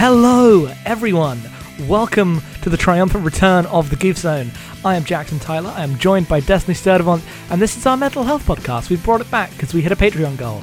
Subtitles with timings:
[0.00, 1.40] Hello, everyone.
[1.88, 4.52] Welcome to the triumphant return of the Goof Zone.
[4.84, 5.70] I am Jackson Tyler.
[5.70, 8.90] I am joined by Destiny Sturdivant, and this is our mental health podcast.
[8.90, 10.62] We've brought it back because we hit a Patreon goal.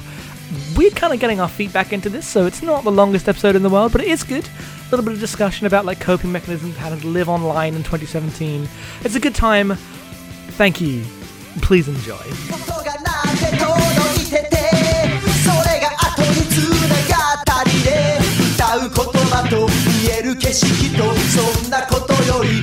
[0.74, 3.56] We're kind of getting our feet back into this, so it's not the longest episode
[3.56, 4.48] in the world, but it is good.
[4.48, 8.66] A little bit of discussion about like coping mechanisms, how to live online in 2017.
[9.02, 9.74] It's a good time.
[10.56, 11.04] Thank you.
[11.60, 12.16] Please enjoy.
[19.44, 22.62] と見える景色とそんなことより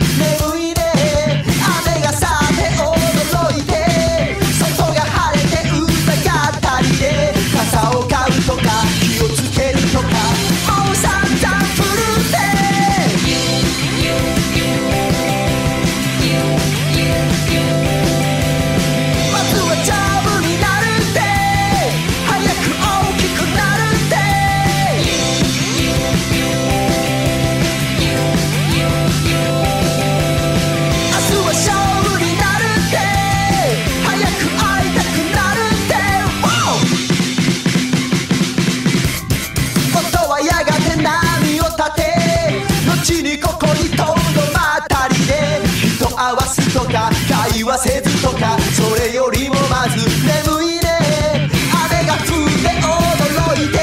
[46.73, 51.47] とか会話せずとかそれよりもまず眠いね。
[51.69, 53.77] 雨が降って驚いて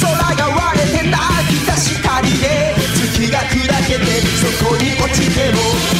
[0.00, 2.74] 空が割れて泣き出したりで
[3.12, 3.52] 月が砕
[3.86, 4.04] けて
[4.40, 5.97] そこに落ちても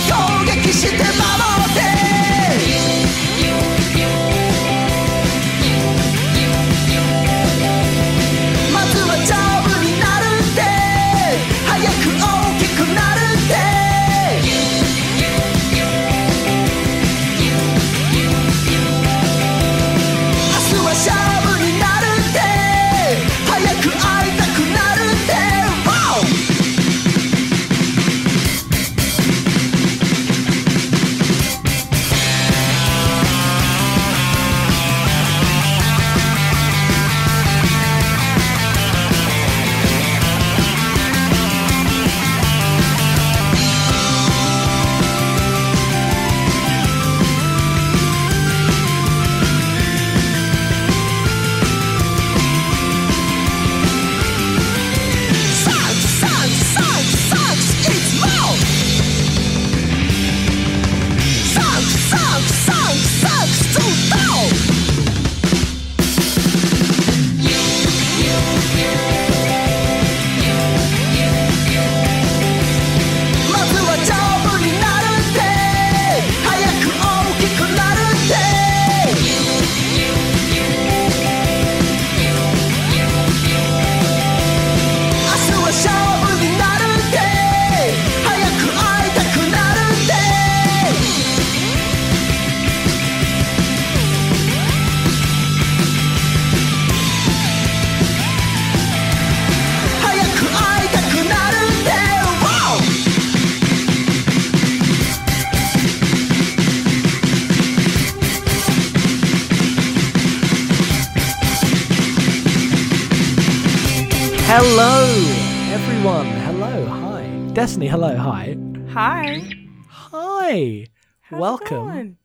[117.58, 118.56] Destiny, hello, hi.
[118.90, 119.50] Hi.
[119.88, 120.86] Hi.
[121.22, 121.88] How's Welcome.
[121.88, 122.16] It going?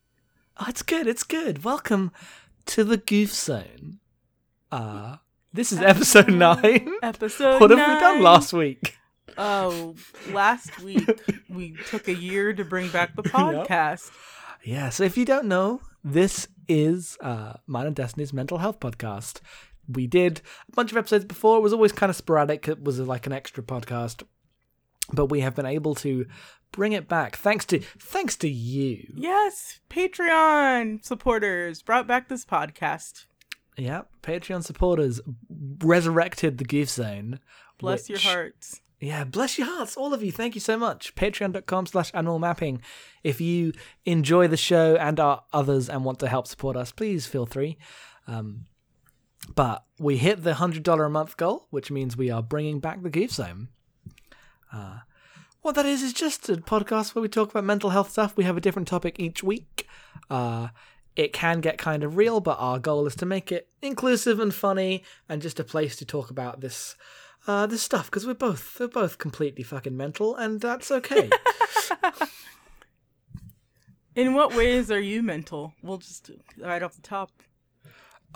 [0.60, 1.08] Oh, it's good.
[1.08, 1.64] It's good.
[1.64, 2.12] Welcome
[2.68, 3.98] to the Goof Zone.
[4.72, 5.16] Uh,
[5.52, 6.88] this is episode nine.
[7.02, 8.96] Episode what have we done last week?
[9.36, 9.96] Oh,
[10.30, 11.10] last week
[11.50, 14.12] we took a year to bring back the podcast.
[14.64, 14.90] Yeah.
[14.90, 19.40] So if you don't know, this is uh, mine and Destiny's mental health podcast.
[19.88, 21.58] We did a bunch of episodes before.
[21.58, 22.68] It was always kind of sporadic.
[22.68, 24.22] It was like an extra podcast,
[25.12, 26.26] but we have been able to
[26.72, 29.14] bring it back thanks to thanks to you.
[29.16, 33.26] Yes, Patreon supporters brought back this podcast.
[33.78, 35.20] Yeah, Patreon supporters
[35.50, 37.40] resurrected the Goof Zone.
[37.80, 38.82] Bless your hearts.
[39.00, 40.32] Yeah, bless your hearts, all of you.
[40.32, 41.14] Thank you so much.
[41.16, 42.82] Patreon.com slash animal mapping.
[43.22, 43.74] If you
[44.06, 47.78] enjoy the show and our others and want to help support us, please feel free.
[48.28, 48.66] Um,
[49.56, 53.10] but we hit the $100 a month goal, which means we are bringing back the
[53.10, 53.68] Goof Zone.
[54.74, 55.00] Uh,
[55.62, 58.36] what that is, is just a podcast where we talk about mental health stuff.
[58.36, 59.88] We have a different topic each week.
[60.30, 60.70] Uh,
[61.16, 64.54] it can get kind of real, but our goal is to make it inclusive and
[64.54, 66.96] funny and just a place to talk about this
[67.46, 71.30] uh, this stuff because we're both we're both completely fucking mental, and that's okay.
[74.16, 75.74] In what ways are you mental?
[75.82, 77.32] We'll just right off the top.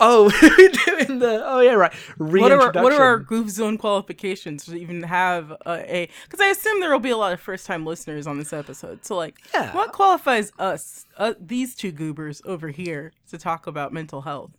[0.00, 0.30] Oh,
[0.86, 1.42] doing the.
[1.44, 1.92] Oh yeah, right.
[2.18, 6.08] What are, our, what are our Zone qualifications to even have a?
[6.24, 9.04] Because I assume there will be a lot of first time listeners on this episode.
[9.04, 9.74] So, like, Yeah.
[9.74, 14.52] what qualifies us, uh, these two goobers over here, to talk about mental health?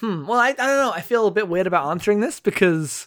[0.00, 0.26] Hmm.
[0.26, 0.92] Well, I, I don't know.
[0.92, 3.06] I feel a bit weird about answering this because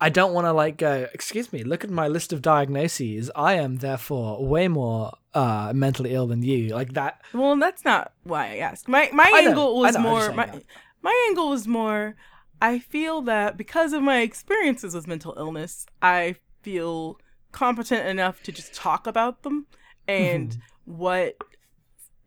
[0.00, 1.06] I don't want to like go.
[1.14, 1.62] Excuse me.
[1.62, 3.30] Look at my list of diagnoses.
[3.36, 6.74] I am therefore way more uh, mentally ill than you.
[6.74, 7.20] Like that.
[7.32, 8.88] Well, that's not why I asked.
[8.88, 10.62] My my I angle was know, I'm just more my.
[11.02, 12.16] My angle was more.
[12.60, 17.20] I feel that because of my experiences with mental illness, I feel
[17.52, 19.66] competent enough to just talk about them
[20.08, 20.92] and Mm-hmm.
[20.98, 21.36] what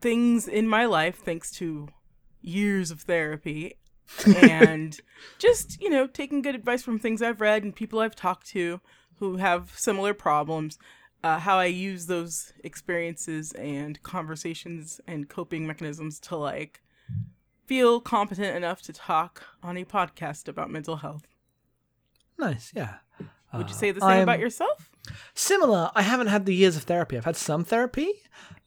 [0.02, 1.90] things in my life, thanks to
[2.42, 3.76] years of therapy
[4.26, 5.00] and
[5.40, 8.80] just you know taking good advice from things I've read and people I've talked to
[9.18, 10.78] who have similar problems
[11.24, 16.82] uh, how I use those experiences and conversations and coping mechanisms to like
[17.70, 21.28] feel competent enough to talk on a podcast about mental health.
[22.38, 22.72] Nice.
[22.76, 22.96] Yeah.
[23.54, 24.90] Would you Uh, say the same I'm- about yourself?
[25.34, 25.92] Similar.
[25.96, 27.16] I haven't had the years of therapy.
[27.18, 28.12] I've had some therapy.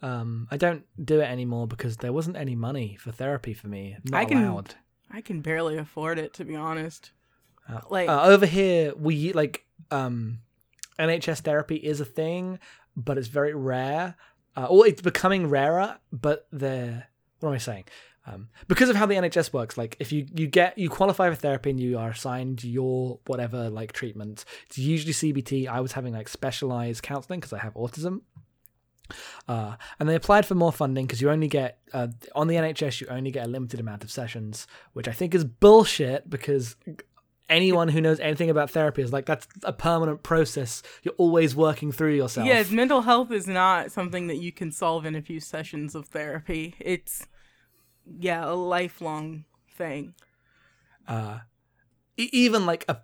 [0.02, 3.96] Um, I don't do it anymore because there wasn't any money for therapy for me.
[4.04, 4.74] Not I can- allowed.
[5.10, 7.10] I can barely afford it to be honest.
[7.68, 10.38] Uh, like uh, over here we like um
[10.98, 12.58] nhs therapy is a thing
[12.96, 14.16] but it's very rare
[14.56, 17.04] uh, or it's becoming rarer but the
[17.38, 17.84] what am i saying
[18.26, 21.36] um, because of how the nhs works like if you you get you qualify for
[21.36, 26.12] therapy and you are assigned your whatever like treatment it's usually cbt i was having
[26.12, 28.20] like specialized counseling because i have autism
[29.48, 33.00] uh, and they applied for more funding because you only get uh, on the NHS
[33.00, 36.76] you only get a limited amount of sessions, which I think is bullshit because
[37.48, 40.82] anyone who knows anything about therapy is like that's a permanent process.
[41.02, 42.46] You're always working through yourself.
[42.46, 46.08] yeah, mental health is not something that you can solve in a few sessions of
[46.08, 46.74] therapy.
[46.80, 47.26] It's
[48.18, 49.44] yeah, a lifelong
[49.76, 50.14] thing.
[51.08, 51.38] uh,
[52.16, 52.96] e- even like a,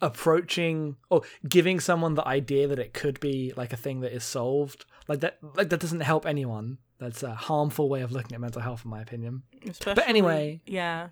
[0.00, 4.24] approaching or giving someone the idea that it could be like a thing that is
[4.24, 8.40] solved like that like that doesn't help anyone that's a harmful way of looking at
[8.40, 11.08] mental health in my opinion Especially, anyway- yeah.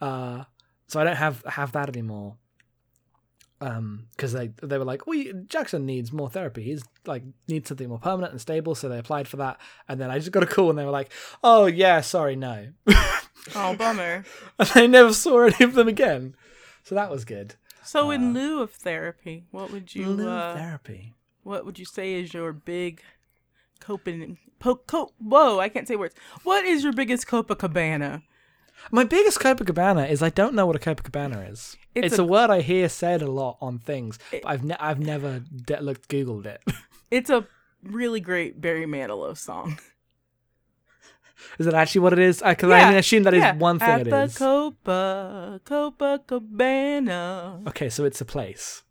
[0.00, 0.44] uh
[0.86, 2.36] so i don't have have that anymore
[3.60, 7.88] um because they they were like we jackson needs more therapy he's like needs something
[7.88, 10.46] more permanent and stable so they applied for that and then i just got a
[10.46, 11.12] call and they were like
[11.44, 12.68] oh yeah sorry no
[13.54, 14.24] Oh, bummer.
[14.58, 16.34] and i never saw any of them again
[16.82, 17.54] so that was good
[17.84, 21.78] So in lieu of therapy, what would you In lieu of uh, therapy what would
[21.78, 23.02] you say is your big
[23.80, 26.14] coping po- co- whoa, I can't say words.
[26.44, 28.22] What is your biggest Copacabana?
[28.90, 31.76] My biggest Copacabana is I don't know what a Copacabana is.
[31.94, 34.76] It's It's, a- a, word I hear said a lot on things, but I've ne-
[34.80, 36.62] I've never de- looked Googled it.
[37.10, 37.44] It's a
[37.82, 39.78] really great Barry Manilow song.
[41.58, 42.40] is it actually what it is?
[42.42, 43.56] I, Because I assume that is yeah.
[43.56, 44.38] one thing At it the is.
[44.38, 48.82] Copa Copacabana, okay, so it's a place.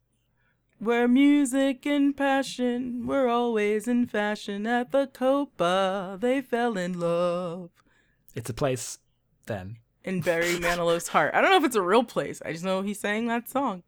[0.79, 4.65] where music and passion were always in fashion.
[4.67, 7.69] At the Copa, they fell in love.
[8.35, 8.99] It's a place.
[9.49, 11.33] Then In Barry Manilow's heart.
[11.35, 12.41] I don't know if it's a real place.
[12.45, 13.83] I just know he sang that song.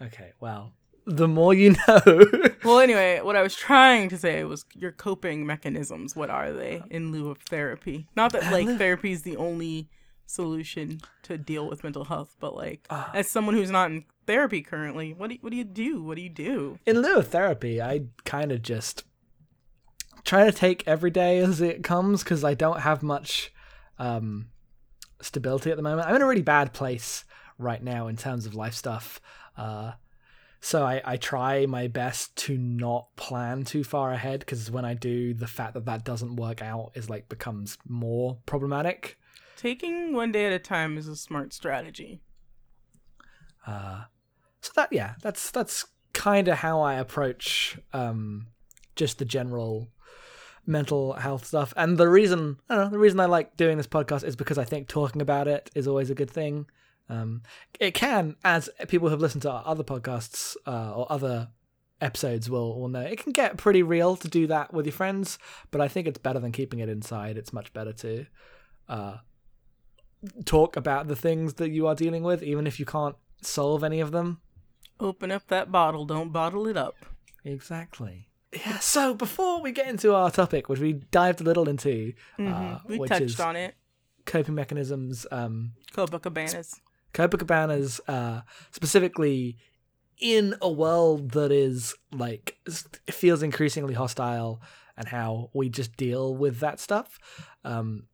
[0.00, 0.72] okay, well,
[1.04, 2.24] the more you know.
[2.64, 6.14] Well, anyway, what I was trying to say was your coping mechanisms.
[6.16, 8.06] What are they in lieu of therapy?
[8.16, 9.88] Not that like therapy is the only
[10.26, 13.10] solution to deal with mental health, but like Ah.
[13.12, 16.02] as someone who's not in therapy currently, what do you, what do you do?
[16.04, 16.78] What do you do?
[16.86, 19.04] in lieu of therapy, I kind of just
[20.24, 23.52] try to take every day as it comes because I don't have much
[23.98, 24.46] um,
[25.22, 26.08] stability at the moment.
[26.08, 27.24] I'm in a really bad place
[27.58, 29.20] right now in terms of life stuff.
[29.56, 29.92] Uh,
[30.60, 34.94] so I, I try my best to not plan too far ahead because when I
[34.94, 39.18] do, the fact that that doesn't work out is like becomes more problematic.
[39.56, 42.20] Taking one day at a time is a smart strategy.
[43.66, 44.04] Uh,
[44.60, 48.46] so that yeah, that's that's kind of how I approach um,
[48.94, 49.88] just the general
[50.66, 51.72] mental health stuff.
[51.76, 54.58] And the reason I don't know the reason I like doing this podcast is because
[54.58, 56.66] I think talking about it is always a good thing.
[57.08, 57.42] Um,
[57.78, 61.48] it can, as people who have listened to our other podcasts uh, or other
[62.00, 65.38] episodes will will know, it can get pretty real to do that with your friends.
[65.70, 67.36] But I think it's better than keeping it inside.
[67.36, 68.26] It's much better to
[68.88, 69.16] uh,
[70.44, 74.00] talk about the things that you are dealing with, even if you can't solve any
[74.00, 74.40] of them.
[75.00, 76.94] Open up that bottle, don't bottle it up.
[77.44, 78.28] Exactly.
[78.54, 78.78] Yeah.
[78.80, 82.88] So before we get into our topic, which we dived a little into, uh, Mm-hmm.
[82.98, 83.74] We touched on it.
[84.26, 86.80] coping mechanisms, um, Copacabanas.
[87.14, 89.56] Copacabana's uh, specifically
[90.20, 92.56] in a world that is like
[93.10, 94.60] feels increasingly hostile,
[94.96, 97.18] and how we just deal with that stuff.
[97.64, 98.04] Um,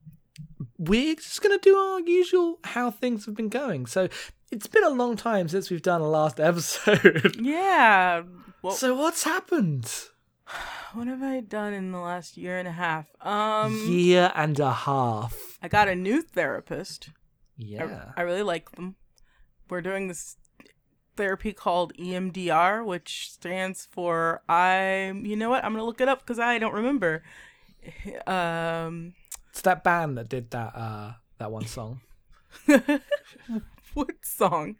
[0.79, 3.87] we're just gonna do our usual how things have been going.
[3.87, 4.09] So
[4.53, 7.37] it's been a long time since we've done a last episode.
[7.41, 8.23] Yeah.
[8.63, 9.93] Well, so what's happened?
[10.93, 13.07] what have I done in the last year and a half?
[13.21, 15.59] Um, Year and a half.
[15.63, 17.11] I got a new therapist.
[17.57, 18.13] Yeah.
[18.17, 18.97] I, really like them.
[19.69, 20.37] We're doing this
[21.17, 25.13] therapy called EMDR, which stands for I.
[25.23, 25.65] You know what?
[25.65, 27.23] I'm gonna look it up because I don't remember.
[28.27, 29.15] Um,
[29.51, 32.01] It's that band that did that uh that one song.
[33.95, 34.77] what song?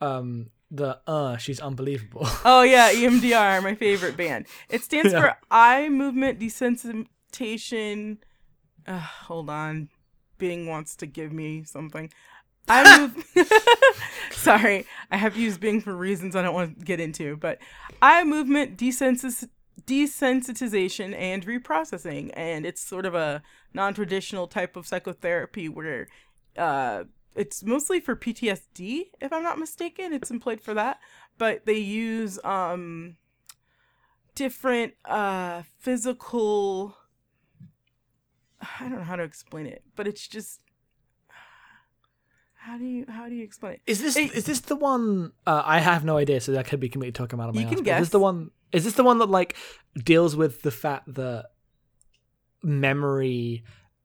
[0.00, 2.26] Um the uh she's unbelievable.
[2.44, 4.46] Oh yeah, EMDR, my favorite band.
[4.68, 5.20] It stands Yeah.
[5.20, 8.18] for eye movement desensitization.
[8.86, 9.88] Uh, hold on,
[10.38, 12.10] Bing wants to give me something.
[12.68, 13.24] I move.
[14.32, 17.58] Sorry, I have used Bing for reasons I don't want to get into, but
[18.00, 23.42] eye movement desensitization and reprocessing, and it's sort of a
[23.74, 26.06] non-traditional type of psychotherapy where
[26.56, 30.12] uh, it's mostly for PTSD, if I'm not mistaken.
[30.12, 30.98] It's employed for that,
[31.38, 33.16] but they use um
[34.34, 36.96] different uh physical.
[38.60, 40.60] I don't know how to explain it, but it's just
[42.54, 43.80] how do you how do you explain it?
[43.86, 45.32] Is this It- is this the one?
[45.46, 47.66] Uh, I have no idea, so that could be completely talking out of my You
[47.68, 48.50] ass, can but Is this the one?
[48.72, 49.56] Is this the one that like
[49.96, 51.46] deals with the fact that
[52.62, 53.64] memory,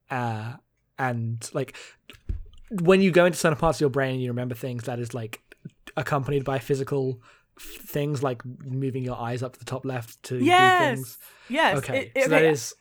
[0.09, 0.53] uh,
[0.97, 1.75] and like
[2.69, 5.13] when you go into certain parts of your brain and you remember things, that is
[5.13, 5.41] like
[5.97, 7.21] accompanied by physical
[7.59, 11.17] things like moving your eyes up to the top left to do Yes, things.
[11.49, 11.77] yes.
[11.77, 12.73] Okay, it- so that okay, is.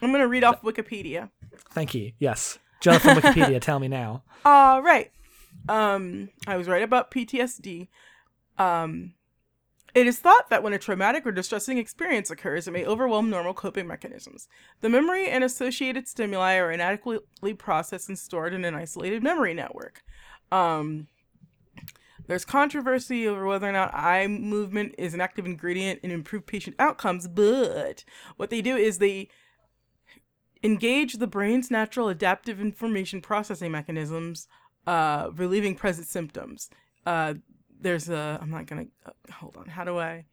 [0.00, 1.30] I'm gonna read off Wikipedia.
[1.70, 2.12] Thank you.
[2.18, 4.22] Yes, Jonathan Wikipedia, tell me now.
[4.44, 5.10] All right.
[5.68, 7.88] Um, I was right about PTSD.
[8.58, 9.14] Um,
[9.94, 13.52] it is thought that when a traumatic or distressing experience occurs, it may overwhelm normal
[13.52, 14.48] coping mechanisms.
[14.80, 20.02] The memory and associated stimuli are inadequately processed and stored in an isolated memory network.
[20.50, 21.08] Um,
[22.26, 26.76] there's controversy over whether or not eye movement is an active ingredient in improved patient
[26.78, 28.04] outcomes, but
[28.36, 29.28] what they do is they
[30.62, 34.46] engage the brain's natural adaptive information processing mechanisms
[34.86, 36.68] uh relieving present symptoms
[37.06, 37.34] uh
[37.82, 40.24] there's a i'm not gonna uh, hold on how do i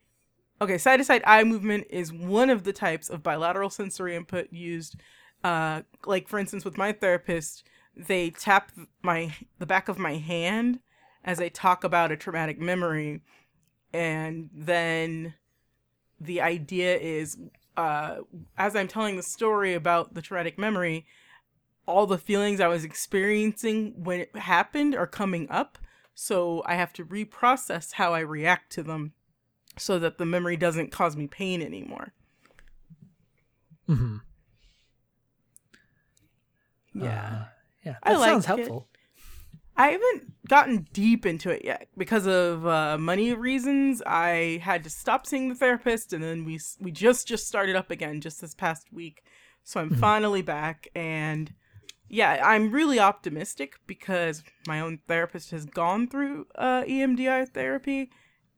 [0.62, 4.51] okay side to side eye movement is one of the types of bilateral sensory input
[4.51, 4.96] used
[5.44, 7.63] uh like for instance with my therapist
[7.96, 10.79] they tap my the back of my hand
[11.24, 13.22] as i talk about a traumatic memory
[13.94, 15.34] and then
[16.20, 17.38] the idea is
[17.77, 18.18] uh
[18.58, 21.06] as i'm telling the story about the traumatic memory
[21.89, 25.79] all the feelings I was experiencing when it happened are coming up.
[26.13, 29.13] So I have to reprocess how I react to them
[29.78, 32.13] so that the memory doesn't cause me pain anymore.
[33.88, 34.18] hmm
[36.94, 37.46] Yeah.
[37.86, 38.62] yeah, I that sounds like it.
[38.63, 38.88] helpful.
[39.78, 44.01] I haven't gotten deep into it yet because of uh, money reasons.
[44.06, 47.89] I had to stop seeing the therapist, and then we we just just started up
[47.89, 49.24] again just this past week.
[49.63, 51.54] So I'm finally back, and
[52.10, 58.10] yeah, I'm really optimistic because my own therapist has gone through uh, EMDR therapy,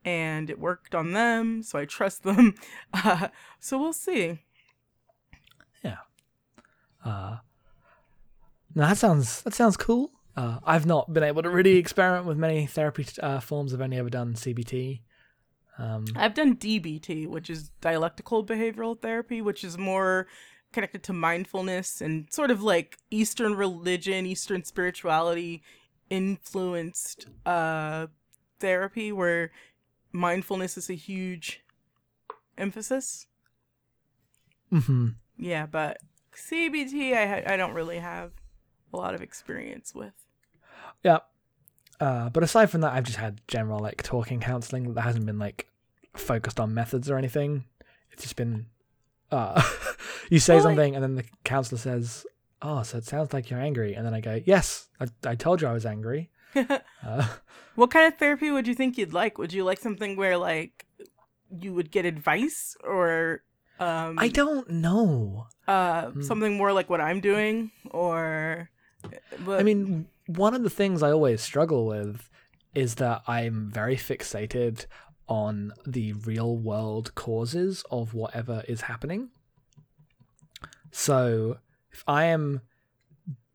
[0.06, 1.62] and it worked on them.
[1.62, 2.56] So I trust them.
[2.94, 3.30] Uh,
[3.60, 4.40] so we'll see.
[5.84, 5.98] Yeah.
[7.06, 7.38] Uh,
[8.76, 10.12] no, that sounds that sounds cool.
[10.36, 13.74] Uh, I've not been able to really experiment with many therapy uh, forms.
[13.74, 15.02] I've only ever done CBT.
[15.78, 20.28] Um, I've done DBT, which is dialectical behavioral therapy, which is more
[20.72, 25.62] connected to mindfulness and sort of like Eastern religion, Eastern spirituality
[26.10, 28.08] influenced uh,
[28.60, 29.52] therapy, where
[30.12, 31.62] mindfulness is a huge
[32.58, 33.28] emphasis.
[34.72, 35.10] Mm-hmm.
[35.38, 35.98] Yeah, but
[36.36, 38.32] CBT, I I don't really have
[38.94, 40.14] a lot of experience with.
[41.04, 41.20] Yeah.
[42.00, 45.40] Uh, but aside from that, I've just had general like talking counseling that hasn't been
[45.40, 45.68] like
[46.16, 47.66] focused on methods or anything.
[48.12, 48.66] It's just been
[49.32, 49.62] uh,
[50.30, 52.26] you say Well, something and then the counselor says,
[52.62, 55.62] "Oh, so it sounds like you're angry," and then I go, "Yes, I, I told
[55.62, 56.30] you I was angry."
[57.06, 57.28] Uh,
[57.76, 59.38] What kind of therapy would you think you'd like?
[59.38, 60.86] Would you like something where like
[61.50, 63.44] you would get advice or
[63.80, 65.48] um I don't know.
[65.68, 66.22] uh Hmm.
[66.22, 68.70] something more like what I'm doing or
[69.46, 72.30] but, I mean, one of the things I always struggle with
[72.76, 74.86] is that I'm very fixated
[75.28, 79.30] on the real world causes of whatever is happening.
[80.92, 81.58] So
[81.92, 82.62] if I am,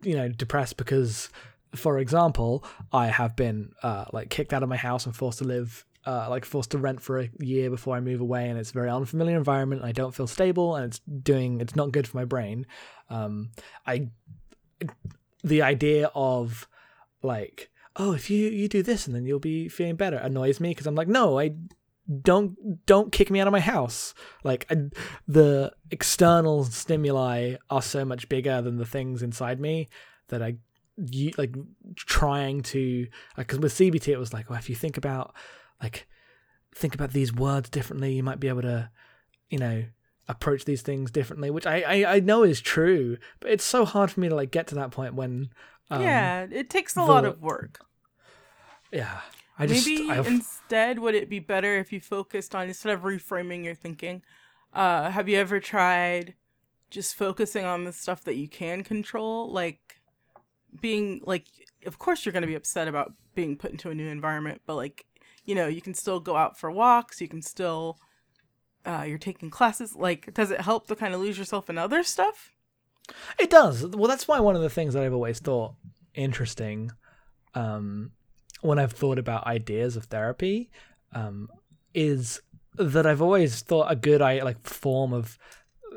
[0.03, 1.31] you know, depressed because,
[1.75, 5.45] for example, I have been uh, like kicked out of my house and forced to
[5.45, 5.85] live.
[6.09, 8.75] Uh, like forced to rent for a year before I move away, and it's a
[8.75, 9.83] very unfamiliar environment.
[9.83, 12.65] And I don't feel stable, and it's doing it's not good for my brain.
[13.11, 13.51] Um,
[13.89, 14.11] I
[15.43, 16.69] the idea of
[17.23, 20.71] like oh if you you do this and then you'll be feeling better annoys me
[20.71, 21.55] because i'm like no i
[22.23, 24.77] don't don't kick me out of my house like I,
[25.27, 29.89] the external stimuli are so much bigger than the things inside me
[30.29, 30.57] that i
[30.97, 31.55] you like
[31.97, 35.35] trying to because with cbt it was like well if you think about
[35.83, 36.07] like
[36.75, 38.89] think about these words differently you might be able to
[39.51, 39.85] you know
[40.29, 44.11] approach these things differently which i i, I know is true but it's so hard
[44.11, 45.51] for me to like get to that point when
[45.89, 47.79] um, yeah, it takes a lot of work.
[48.93, 49.21] yeah
[49.59, 53.03] i just Maybe I, instead, would it be better if you focused on instead of
[53.03, 54.23] reframing your thinking?
[54.73, 56.35] Uh, have you ever tried
[56.91, 60.01] just focusing on the stuff that you can control, like
[60.81, 61.47] being like?
[61.87, 64.75] Of course, you're going to be upset about being put into a new environment, but
[64.75, 65.07] like,
[65.45, 67.21] you know, you can still go out for walks.
[67.21, 67.99] You can still,
[68.85, 69.95] uh, you're taking classes.
[69.95, 72.53] Like, does it help to kind of lose yourself in other stuff?
[73.39, 73.87] It does.
[73.87, 75.75] Well, that's why one of the things that I've always thought
[76.15, 76.91] interesting
[77.55, 78.11] um,
[78.61, 80.71] when I've thought about ideas of therapy
[81.13, 81.49] um,
[81.95, 82.41] is
[82.75, 85.39] that I've always thought a good I like form of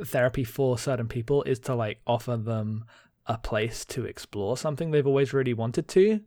[0.06, 2.86] therapy for certain people is to like offer them
[3.26, 6.22] a place to explore something they've always really wanted to.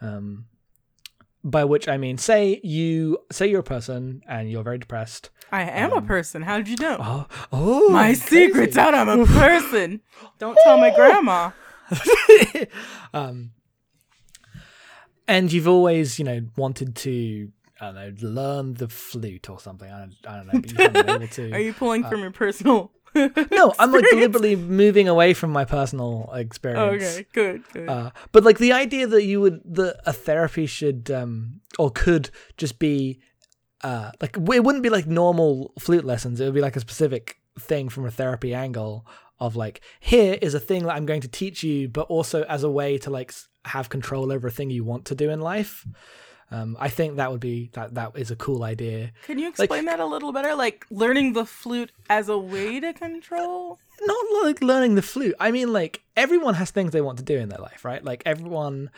[0.00, 0.46] Um,
[1.44, 5.30] by which I mean, say you say you're a person and you're very depressed.
[5.50, 6.42] I am a person.
[6.42, 6.96] How did you know?
[7.00, 8.94] Oh, oh, my secret's out.
[8.94, 10.00] I'm a person.
[10.38, 11.50] Don't tell my grandma.
[13.14, 13.50] um,
[15.28, 17.50] and you've always, you know, wanted to,
[17.80, 19.90] I don't know, learn the flute or something.
[19.90, 21.52] I don't, I don't know, but you haven't been able to.
[21.52, 22.90] Are you pulling from your personal?
[23.14, 27.04] no, I'm like deliberately moving away from my personal experience.
[27.04, 27.88] Okay, good, good.
[27.88, 32.30] Uh, but like the idea that you would that a therapy should um or could
[32.56, 33.20] just be
[33.82, 36.40] uh like it wouldn't be like normal flute lessons.
[36.40, 39.06] It would be like a specific thing from a therapy angle
[39.38, 42.62] of like here is a thing that I'm going to teach you, but also as
[42.62, 45.86] a way to like have control over a thing you want to do in life.
[46.50, 49.12] Um, I think that would be that that is a cool idea.
[49.24, 50.54] Can you explain that a little better?
[50.54, 53.78] Like learning the flute as a way to control?
[54.02, 55.34] not like learning the flute.
[55.40, 58.04] I mean, like everyone has things they want to do in their life, right?
[58.04, 58.90] Like everyone,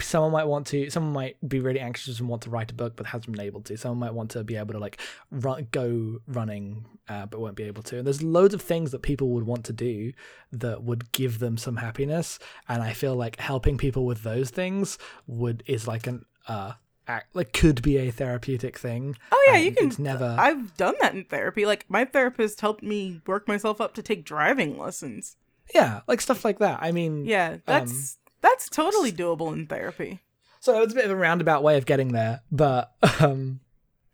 [0.00, 2.94] someone might want to, someone might be really anxious and want to write a book
[2.96, 3.76] but hasn't been able to.
[3.76, 5.00] Someone might want to be able to like
[5.30, 7.98] run, go running uh, but won't be able to.
[7.98, 10.12] And there's loads of things that people would want to do
[10.52, 12.38] that would give them some happiness.
[12.68, 16.72] And I feel like helping people with those things would is like an uh
[17.08, 19.16] act, like could be a therapeutic thing.
[19.32, 19.92] Oh yeah, you can.
[19.98, 20.36] Never.
[20.38, 21.66] I've done that in therapy.
[21.66, 25.36] Like my therapist helped me work myself up to take driving lessons.
[25.74, 26.78] yeah, like stuff like that.
[26.80, 30.20] I mean, Yeah, that's that's totally doable in therapy.
[30.60, 33.60] So it's a bit of a roundabout way of getting there, but um,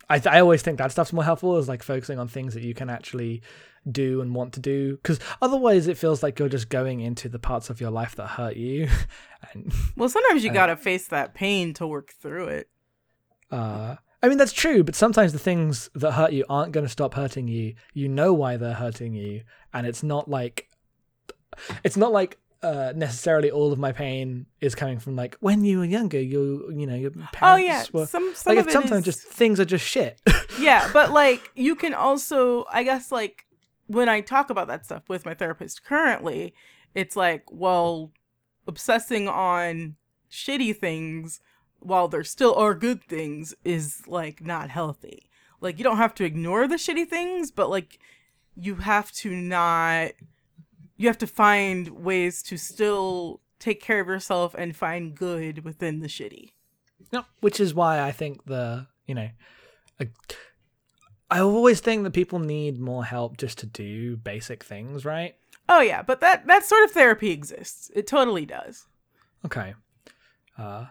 [0.09, 2.75] I I always think that stuff's more helpful is like focusing on things that you
[2.75, 3.43] can actually
[3.91, 7.39] do and want to do because otherwise it feels like you're just going into the
[7.39, 8.89] parts of your life that hurt you,
[9.53, 12.69] and Well, sometimes you gotta face that pain to work through it.
[13.51, 16.91] uh, I mean that's true, but sometimes the things that hurt you aren't going to
[16.91, 17.75] stop hurting you.
[17.93, 20.69] You know why they're hurting you, and it's not like
[21.85, 22.39] it's not like.
[22.62, 26.21] Uh, necessarily, all of my pain is coming from like when you were younger.
[26.21, 29.61] You, you know, your parents Oh yeah, were some some like sometimes is- just things
[29.61, 30.21] are just shit.
[30.59, 33.47] yeah, but like you can also, I guess, like
[33.87, 36.55] when I talk about that stuff with my therapist currently,
[36.95, 38.11] it's like, well,
[38.66, 39.97] obsessing on
[40.31, 41.40] shitty things
[41.81, 45.29] while there still are good things is like not healthy.
[45.61, 47.99] Like you don't have to ignore the shitty things, but like
[48.57, 50.12] you have to not
[50.97, 56.01] you have to find ways to still take care of yourself and find good within
[56.01, 56.53] the shitty.
[57.13, 59.29] No, which is why I think the you know,
[60.01, 60.11] like,
[61.31, 65.35] I always think that people need more help just to do basic things, right?
[65.69, 67.91] Oh yeah, but that that sort of therapy exists.
[67.95, 68.87] It totally does.
[69.45, 69.75] Okay.
[70.59, 70.87] Uh,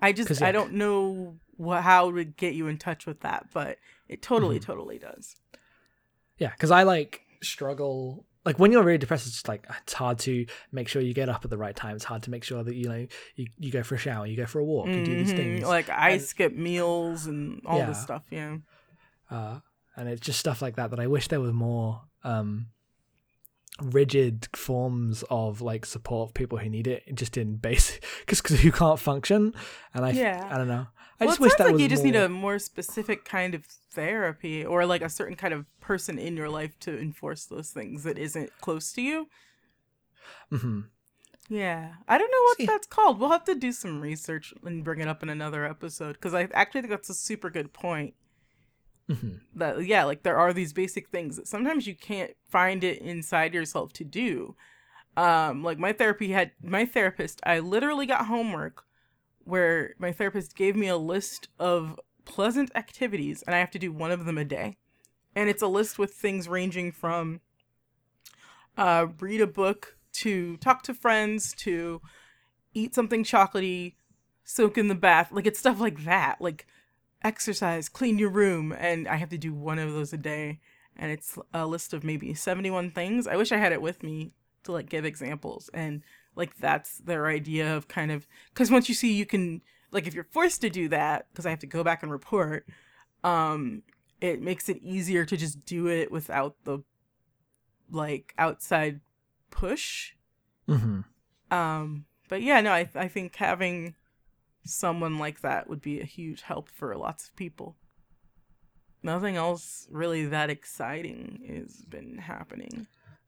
[0.00, 1.36] I just I don't know
[1.68, 3.78] how to get you in touch with that, but
[4.08, 4.64] it totally Mm-hmm.
[4.72, 5.36] totally does.
[6.38, 8.24] yeah, because I like struggle.
[8.44, 11.28] Like when you're really depressed, it's just like it's hard to make sure you get
[11.28, 11.96] up at the right time.
[11.96, 14.36] It's hard to make sure that you know you, you go for a shower, you
[14.36, 15.64] go for a walk, you do these Mhm, things.
[15.64, 17.86] Like I And- skip meals and all Yeah.
[17.86, 18.24] this stuff.
[18.30, 18.58] Yeah.
[19.30, 19.60] uh,
[19.96, 22.66] and it's just stuff like that that I wish there was more um,
[23.82, 28.72] rigid forms of like support for people who need it, just in basic because who
[28.72, 29.54] can't function.
[29.92, 30.48] And i Yeah.
[30.50, 30.86] I don't know.
[31.20, 32.12] I well, just wish that like you just more...
[32.12, 36.36] need a more specific kind of therapy or like a certain kind of person in
[36.36, 39.28] your life to enforce those things that isn't close to you.
[40.50, 40.86] Mhm.
[41.48, 43.20] Yeah, I don't know what See- that's called.
[43.20, 46.48] We'll have to do some research and bring it up in another episode because I
[46.52, 48.14] actually think that's a super good point.
[49.10, 49.40] Mhm.
[49.54, 53.54] That yeah, like there are these basic things that sometimes you can't find it inside
[53.54, 54.56] yourself to do,
[55.16, 57.40] Um, like my therapy had my therapist.
[57.44, 58.84] I literally got homework
[59.44, 63.92] where my therapist gave me a list of pleasant activities, and I have to do
[63.92, 64.78] one of them a day.
[65.36, 67.40] And it's a list with things ranging from
[68.76, 72.00] uh, read a book to talk to friends to
[72.74, 73.94] eat something chocolatey,
[74.44, 75.30] soak in the bath.
[75.32, 76.40] Like it's stuff like that.
[76.40, 76.66] Like
[77.24, 80.60] exercise, clean your room, and I have to do one of those a day.
[80.96, 83.26] And it's a list of maybe 71 things.
[83.26, 84.32] I wish I had it with me
[84.64, 85.68] to like give examples.
[85.74, 86.02] And
[86.36, 90.14] like that's their idea of kind of because once you see you can like if
[90.14, 92.66] you're forced to do that because I have to go back and report,
[93.24, 93.82] um,
[94.20, 96.80] it makes it easier to just do it without the
[97.90, 99.00] like outside
[99.50, 100.12] push.
[100.66, 101.00] hmm
[101.50, 103.94] Um, but yeah, no, I I think having
[104.64, 107.76] someone like that would be a huge help for lots of people.
[109.02, 112.86] Nothing else really that exciting has been happening.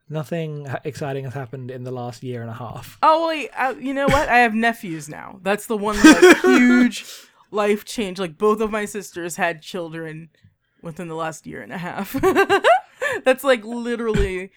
[0.08, 2.98] Nothing exciting has happened in the last year and a half.
[3.02, 4.28] Oh wait, uh, you know what?
[4.28, 5.38] I have nephews now.
[5.42, 7.04] That's the one like, huge
[7.50, 8.18] life change.
[8.18, 10.30] Like both of my sisters had children
[10.80, 12.12] within the last year and a half.
[13.24, 14.50] That's like literally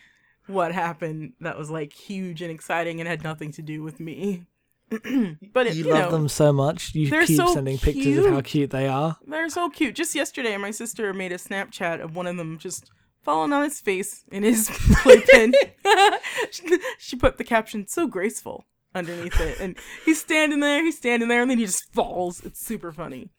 [0.48, 1.34] what happened.
[1.42, 4.46] That was like huge and exciting and had nothing to do with me.
[5.54, 6.95] but it, You, you, love know, them so much.
[6.95, 8.45] You keep so sending pictures of how cute.
[8.45, 9.17] cute they are.
[9.25, 9.95] They're so cute.
[9.95, 12.89] Just yesterday, my sister made a Snapchat of one of them just
[13.23, 14.69] falling on his face in his
[15.04, 15.54] playpen.
[16.99, 20.84] she, put the caption "so graceful" underneath it, and he's standing there.
[20.84, 22.43] He's standing there, and then he just falls.
[22.43, 23.30] It's super funny.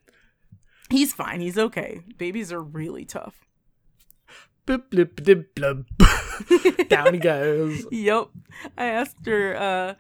[0.89, 1.41] He's fine.
[1.41, 2.01] He's okay.
[2.19, 3.47] Babies are really tough.
[4.67, 6.89] Bloop, bloop, bloop, bloop.
[6.89, 7.87] Down he goes.
[7.91, 8.29] Yep.
[8.77, 9.95] I asked her, uh,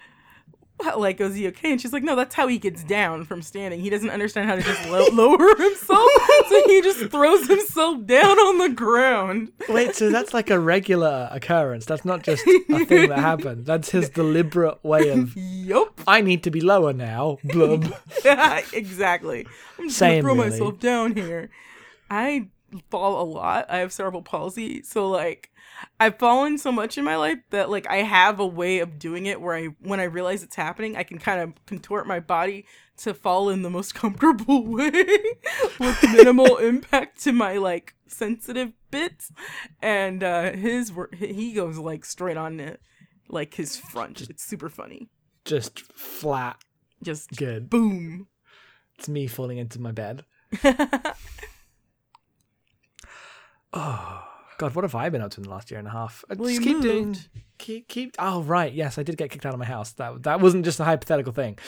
[0.96, 1.72] like, is he okay?
[1.72, 3.80] And she's like, no, that's how he gets down from standing.
[3.80, 6.10] He doesn't understand how to just lo- lower himself,
[6.48, 9.52] so he just throws himself down on the ground.
[9.68, 11.84] Wait, so that's like a regular occurrence.
[11.86, 13.66] That's not just a thing that happened.
[13.66, 15.36] That's his deliberate way of.
[15.36, 16.00] Yup.
[16.06, 17.38] I need to be lower now.
[17.44, 17.92] Blub.
[18.72, 19.46] exactly.
[19.78, 20.50] I'm just Same, gonna throw really.
[20.50, 21.50] myself down here.
[22.10, 22.48] I
[22.90, 23.66] fall a lot.
[23.68, 25.50] I have cerebral palsy, so like
[25.98, 29.26] I've fallen so much in my life that like I have a way of doing
[29.26, 32.66] it where I when I realize it's happening, I can kind of contort my body
[32.98, 34.90] to fall in the most comfortable way
[35.78, 39.32] with minimal impact to my like sensitive bits.
[39.80, 42.80] And uh his he goes like straight on it
[43.28, 44.22] like his front.
[44.28, 45.08] It's super funny.
[45.44, 46.56] Just flat.
[47.02, 47.70] Just Good.
[47.70, 48.28] boom.
[48.98, 50.24] It's me falling into my bed.
[53.72, 54.24] Oh
[54.58, 56.24] God, what have I been up to in the last year and a half?
[56.30, 57.16] I Well, just keep doing,
[57.58, 58.14] keep, keep.
[58.18, 59.92] Oh right, yes, I did get kicked out of my house.
[59.92, 61.58] That that wasn't just a hypothetical thing.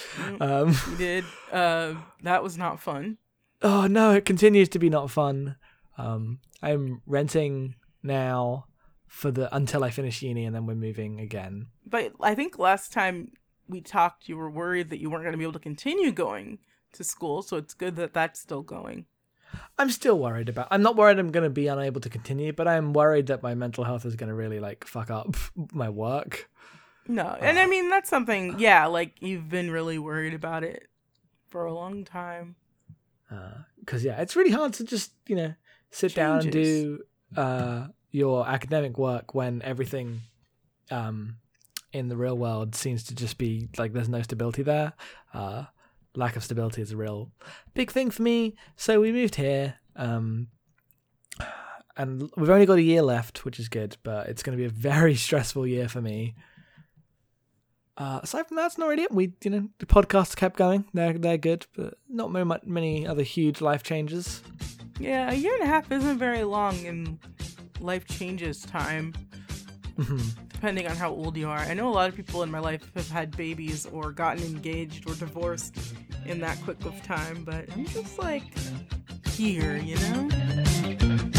[0.40, 1.24] Um, You did.
[1.50, 3.18] Uh, that was not fun.
[3.62, 5.56] oh no, it continues to be not fun.
[5.96, 8.66] Um, I'm renting now
[9.06, 11.68] for the until I finish uni, and then we're moving again.
[11.86, 13.32] But I think last time
[13.68, 16.58] we talked, you were worried that you weren't going to be able to continue going
[16.94, 17.42] to school.
[17.42, 19.06] So it's good that that's still going.
[19.78, 20.68] I'm still worried about.
[20.70, 23.54] I'm not worried I'm going to be unable to continue, but I'm worried that my
[23.54, 25.36] mental health is going to really like fuck up
[25.72, 26.48] my work.
[27.08, 28.58] No, and I mean that's something.
[28.58, 30.88] Yeah, like you've been really worried about it
[31.48, 32.56] for a long time.
[33.80, 35.54] because yeah, it's really hard to just you know
[35.90, 37.00] sit down and do
[37.36, 40.20] uh, your academic work when everything
[40.90, 41.36] um,
[41.92, 44.92] in the real world seems to just be like there's no stability there.
[45.34, 45.64] Uh,
[46.14, 47.30] lack of stability is a real
[47.74, 48.54] big thing for me.
[48.76, 50.48] So we moved here, um,
[51.96, 54.66] and we've only got a year left, which is good, but it's going to be
[54.66, 56.34] a very stressful year for me.
[57.96, 59.12] Uh, aside from that, that's not really it.
[59.12, 60.86] We, you know, the podcasts kept going.
[60.94, 64.42] They're they're good, but not very much, many other huge life changes.
[64.98, 67.18] Yeah, a year and a half isn't very long in
[67.80, 69.12] life changes time.
[70.52, 71.58] Depending on how old you are.
[71.58, 75.08] I know a lot of people in my life have had babies or gotten engaged
[75.08, 75.76] or divorced
[76.26, 78.42] in that quick of time, but I'm just like
[79.28, 81.31] here, you know?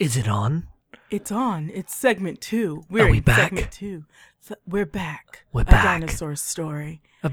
[0.00, 0.66] Is it on?
[1.10, 1.70] It's on.
[1.74, 2.84] It's segment two.
[2.90, 3.50] We're Are we in back?
[3.50, 4.04] segment two.
[4.40, 5.44] So- we're back.
[5.52, 5.84] We're back.
[5.84, 7.02] a dinosaur story.
[7.22, 7.32] Um,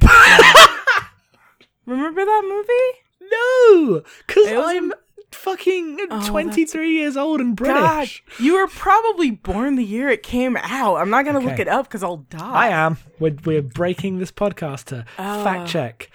[1.86, 3.32] remember that movie?
[3.32, 4.92] no, because was I'm
[5.32, 8.22] fucking Oh, 23 years old and God, British.
[8.40, 10.98] you were probably born the year it came out.
[10.98, 12.52] I'm not gonna look it up because I'll die.
[12.52, 12.98] I am.
[13.20, 15.44] We're, we're breaking this podcast to Oh.
[15.46, 16.12] fact check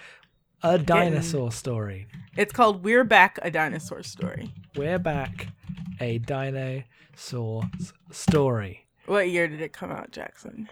[0.61, 2.05] a dinosaur story.
[2.37, 5.47] It's called "We're Back: A Dinosaur Story." We're back.
[6.03, 7.63] A dinosaur
[8.11, 8.85] story.
[9.05, 10.67] What year did it come out, Jackson?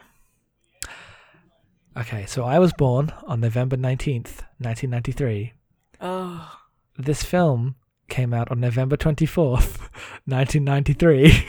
[1.96, 5.54] Okay, so I was born on November 19th, 1993.
[6.02, 6.60] Oh,
[6.98, 7.76] This film
[8.10, 9.80] came out on November 24th,
[10.26, 11.46] 1993.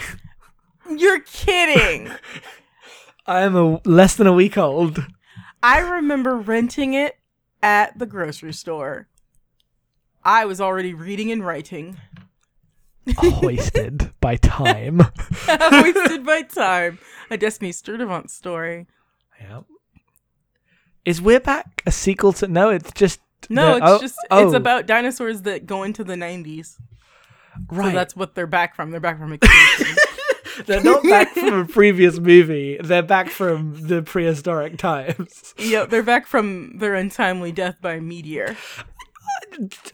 [0.96, 2.12] you're kidding!
[3.26, 5.04] I am a less than a week old.
[5.60, 7.16] I remember renting it
[7.60, 9.08] at the grocery store.
[10.22, 11.96] I was already reading and writing.
[13.16, 15.00] Hoisted by time.
[15.46, 16.98] hoisted by time.
[17.30, 18.86] A Destiny Sturdivant story.
[19.40, 19.64] Yep.
[21.04, 22.48] Is We're Back a sequel to?
[22.48, 23.20] No, it's just.
[23.50, 26.76] No, it's oh, just oh, it's about dinosaurs that go into the 90s.
[27.70, 27.88] right.
[27.88, 28.92] So that's what they're back from.
[28.92, 29.36] They're back from.
[30.66, 32.78] They're not back from a previous movie.
[32.82, 35.54] They're back from the prehistoric times.
[35.58, 38.56] yep, they're back from their untimely death by meteor.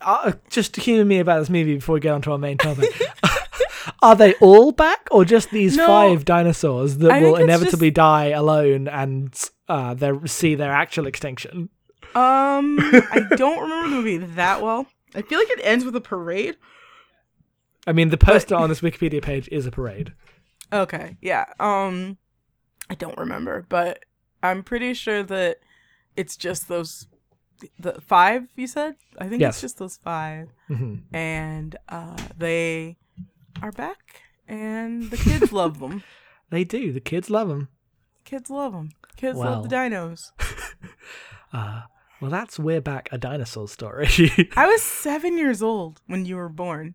[0.00, 2.90] Uh, just humor me about this movie before we get on to our main topic.
[4.02, 5.86] Are they all back, or just these No.
[5.86, 9.34] five dinosaurs that I will inevitably die alone and
[9.68, 9.94] uh,
[10.26, 11.68] see their actual extinction?
[12.14, 14.86] Um, I don't remember the movie that well.
[15.14, 16.56] I feel like it ends with a parade.
[17.86, 20.12] I mean, the poster on this Wikipedia page is a parade.
[20.72, 21.46] Okay, yeah.
[21.58, 22.18] Um,
[22.90, 24.04] I don't remember, but
[24.42, 25.58] I'm pretty sure that
[26.14, 27.07] it's just those
[27.78, 28.96] the five you said.
[29.18, 29.54] I think Yes.
[29.56, 32.96] it's just those five, hmm and uh, they
[33.62, 36.02] are back, and the kids love them.
[36.50, 36.92] They do.
[36.94, 37.68] The kids love them.
[38.24, 38.88] Kids love them.
[39.16, 40.30] Kids love the dinos.
[41.52, 41.82] Uh,
[42.20, 44.08] well, that's We're Back, a dinosaur story.
[44.56, 46.94] I was seven years old when you were born.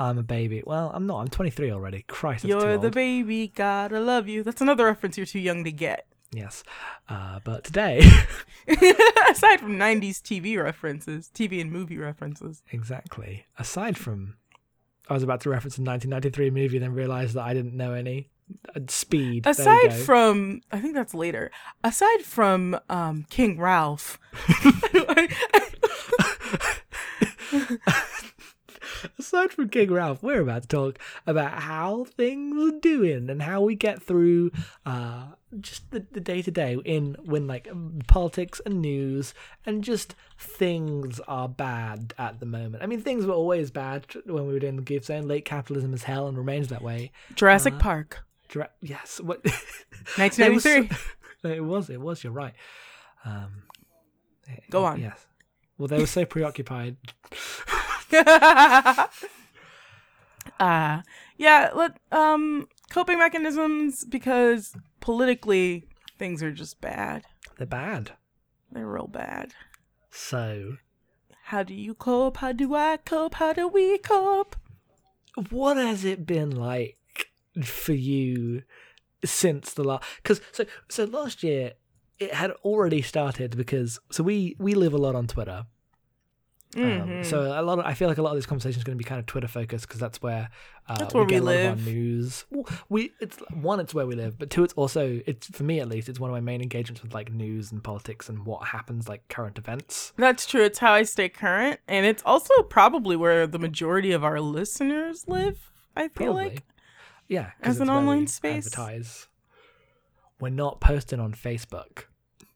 [0.00, 0.62] I'm a baby.
[0.66, 1.20] Well, I'm not.
[1.20, 2.02] I'm 23 already.
[2.08, 4.42] Christ, You're the baby, gotta love you.
[4.42, 6.06] That's another reference you're too young to get.
[6.32, 6.62] Yes.
[7.08, 7.98] Uh, but today,
[8.68, 12.62] Aside from 90s TV references, TV and movie references.
[12.70, 13.46] exactly.
[13.58, 14.34] Aside from,
[15.08, 18.28] I was about to reference a 1993 movie, then realized that I didn't know any.
[18.74, 19.46] Uh, Speed.
[19.46, 21.50] Aside from, I think that's later.
[21.84, 24.18] Aside from um, King Ralph.
[29.18, 33.60] aside from King Ralph, we're about to talk about how things are doing and how
[33.60, 34.50] we get through
[34.86, 35.28] uh,
[35.60, 37.68] just the, the day-to-day in when like
[38.06, 39.34] politics and news
[39.64, 42.82] and just things are bad at the moment.
[42.82, 45.26] I mean, things were always bad when we were doing the Goof Zone.
[45.28, 47.12] Late capitalism is hell and remains that way.
[47.34, 49.44] Jurassic Park, Dra- yes, what?
[50.16, 50.90] 1993.
[51.44, 51.88] It was.
[51.88, 52.24] It was.
[52.24, 52.52] You're right.
[53.24, 53.62] Um,
[54.70, 55.00] Go on.
[55.00, 55.24] Yes.
[55.78, 56.96] Well, they were so preoccupied.
[60.60, 61.02] uh
[61.36, 65.84] yeah, let um coping mechanisms because politically
[66.18, 67.24] things are just bad.
[67.56, 68.12] They're bad.
[68.70, 69.54] They're real bad.
[70.10, 70.76] So,
[71.44, 72.38] How do you cope?
[72.38, 73.34] How do I cope?
[73.34, 74.56] How do we cope?
[75.50, 76.96] what has it been like
[77.62, 78.62] for you
[79.24, 80.04] since the last?
[80.22, 81.72] Because so so last year
[82.18, 85.66] it had already started because so we we live a lot on Twitter.
[86.78, 87.24] Um, Mhm.
[87.24, 89.02] so a lot of I feel like a lot of this conversation is going to
[89.02, 90.48] be kind of Twitter focused because that's where
[90.88, 91.86] uh, That's where we get a lot of live.
[91.86, 92.44] our news.
[92.50, 95.80] Well, we it's one it's where we live, but two it's also it's for me
[95.80, 98.68] at least it's one of my main engagements with like news and politics and what
[98.68, 100.12] happens like current events.
[100.16, 100.62] That's true.
[100.62, 105.26] It's how I stay current, and it's also probably where the majority of our listeners
[105.28, 105.70] live.
[105.96, 106.62] I feel Probably, like
[107.28, 108.66] yeah, As an online space.
[108.68, 109.26] Advertise.
[110.40, 112.04] We're not posting on Facebook.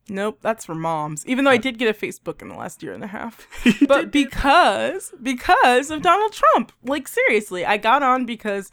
[0.09, 1.25] Nope, that's for moms.
[1.27, 3.47] Even though I did get a Facebook in the last year and a half.
[3.87, 6.73] but because because of Donald Trump.
[6.83, 8.71] Like seriously, I got on because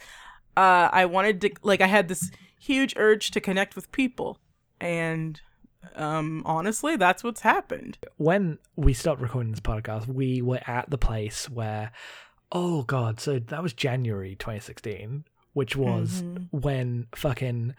[0.57, 4.39] uh I wanted to like I had this huge urge to connect with people.
[4.81, 5.39] And
[5.95, 7.97] um honestly, that's what's happened.
[8.17, 11.91] when we stopped recording this podcast, we were at the place where,
[12.51, 17.75] oh god, so that was January 2016, which was when fucking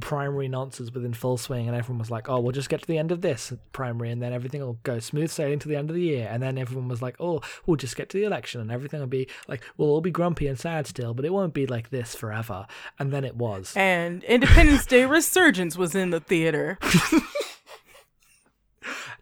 [0.00, 2.98] primary nonsense within full swing, and everyone was like, oh, we'll just get to the
[2.98, 5.96] end of this primary, and then everything will go smooth sailing to the end of
[5.96, 8.72] the year, and then everyone was like, oh, we'll just get to the election, and
[8.72, 11.66] everything will be like, we'll all be grumpy and sad still, but it won't be
[11.66, 12.66] like this forever,
[12.98, 13.72] and then it was.
[13.76, 16.78] And Independence Day Resurgence was in the theater.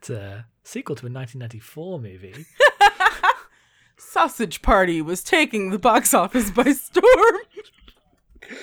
[0.03, 2.45] It's a sequel to a 1994 movie.
[3.97, 7.07] Sausage Party was taking the box office by storm.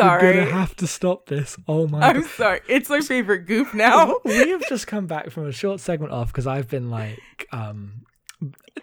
[0.00, 0.34] We're sorry.
[0.34, 1.56] gonna have to stop this.
[1.68, 2.16] Oh my god.
[2.16, 2.30] I'm god.
[2.30, 2.60] sorry.
[2.68, 4.16] It's my favorite goof now.
[4.24, 7.20] we have just come back from a short segment off because I've been like,
[7.52, 8.02] um,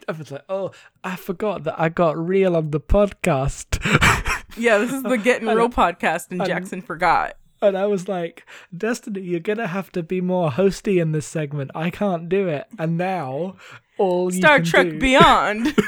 [0.08, 0.72] I was like, oh,
[1.04, 3.78] I forgot that I got real on the podcast,
[4.58, 7.38] Yeah, this is the Getting Real podcast, and Jackson forgot.
[7.62, 8.44] and I was like,
[8.76, 11.72] Destiny, you're gonna have to be more hosty in this segment.
[11.76, 13.56] I can't do it, and now
[13.98, 15.76] all you Star Trek do- Beyond.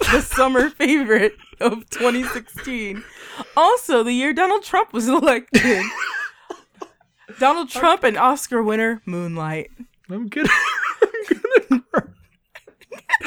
[0.00, 3.04] the summer favorite of 2016.
[3.56, 5.84] Also, the year Donald Trump was elected.
[7.38, 9.70] Donald Trump and Oscar winner Moonlight.
[10.10, 10.48] I'm gonna,
[11.02, 11.38] I'm
[11.70, 11.82] gonna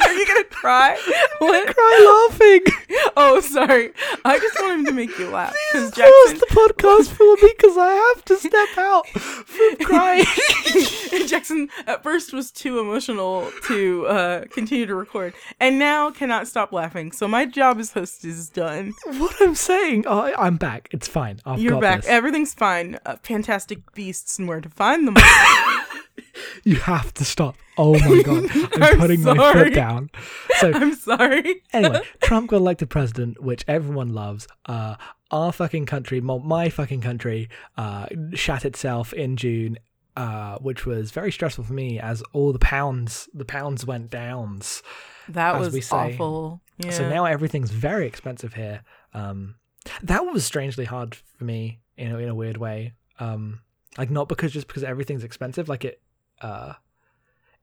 [0.04, 0.96] Are you gonna cry?
[1.38, 1.74] What?
[1.74, 2.60] cry laughing.
[3.16, 3.92] Oh, sorry.
[4.24, 6.38] I just wanted to make you laugh Pause Jackson.
[6.38, 10.24] the podcast for me because I have to step out from crying.
[11.26, 16.72] Jackson at first was too emotional to uh, continue to record, and now cannot stop
[16.72, 17.12] laughing.
[17.12, 18.94] So my job as host is done.
[19.04, 20.88] what I'm saying, oh, I'm back.
[20.90, 21.40] It's fine.
[21.44, 22.02] I've You're back.
[22.02, 22.10] this.
[22.10, 22.98] Everything's fine.
[23.06, 25.14] Uh, fantastic beasts and where to find them.
[26.64, 27.56] You have to stop.
[27.76, 28.50] Oh my god.
[28.74, 30.10] I'm, I'm putting my foot down.
[30.58, 31.62] So I'm sorry.
[31.72, 34.46] anyway, Trump got elected president, which everyone loves.
[34.66, 34.96] Uh
[35.30, 39.78] our fucking country, my, my fucking country, uh shat itself in June,
[40.16, 44.82] uh, which was very stressful for me as all the pounds the pounds went downs.
[45.28, 46.60] That was awful.
[46.78, 46.90] Yeah.
[46.90, 48.82] So now everything's very expensive here.
[49.12, 49.56] Um,
[50.02, 52.92] that was strangely hard for me in a, in a weird way.
[53.18, 53.60] Um,
[53.96, 56.00] like not because just because everything's expensive, like it,
[56.40, 56.74] uh,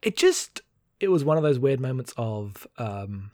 [0.02, 0.62] it just
[1.00, 3.32] it was one of those weird moments of um,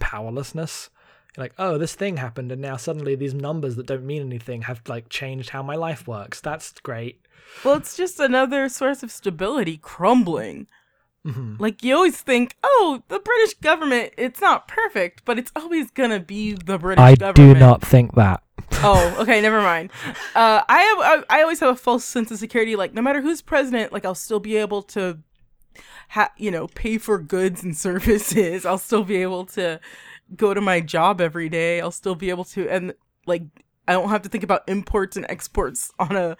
[0.00, 0.90] powerlessness.
[1.38, 4.82] Like, oh, this thing happened, and now suddenly these numbers that don't mean anything have
[4.86, 6.40] like changed how my life works.
[6.40, 7.22] That's great.
[7.64, 10.66] well, it's just another source of stability crumbling.
[11.24, 15.90] Hmm Like you always think, oh, the British government, it's not perfect, but it's always
[15.90, 17.54] gonna be the British I government.
[17.54, 18.42] do not think that.
[18.82, 19.90] oh, okay, never mind.
[20.34, 22.74] Uh, I have I, I always have a false sense of security.
[22.76, 25.18] Like no matter who's president, like I'll still be able to,
[26.10, 28.64] ha- you know, pay for goods and services.
[28.66, 29.78] I'll still be able to
[30.36, 31.80] go to my job every day.
[31.80, 32.94] I'll still be able to, and
[33.26, 33.42] like
[33.86, 36.36] I don't have to think about imports and exports on a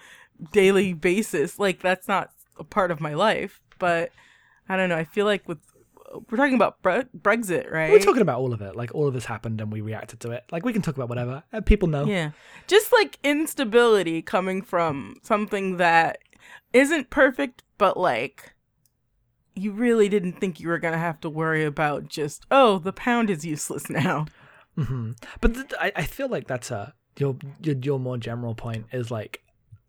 [0.53, 1.59] daily basis.
[1.59, 3.61] Like that's not a part of my life.
[3.79, 4.11] But
[4.69, 4.97] I don't know.
[4.97, 5.59] I feel like with
[6.31, 7.91] we're talking about Bre- Brexit, right?
[7.91, 8.77] We're talking about all of it.
[8.77, 10.45] Like all of this happened, and we reacted to it.
[10.53, 11.43] Like we can talk about whatever.
[11.53, 12.05] Uh, people know.
[12.05, 12.33] Yeah.
[12.67, 16.19] Just like instability coming from something that
[16.73, 18.53] isn't perfect, but like
[19.55, 22.93] you really didn't think you were going to have to worry about just, oh, the
[22.93, 24.25] pound is useless now.
[24.75, 29.11] But th- I, I feel like that's a your, your your more general point is
[29.11, 29.43] like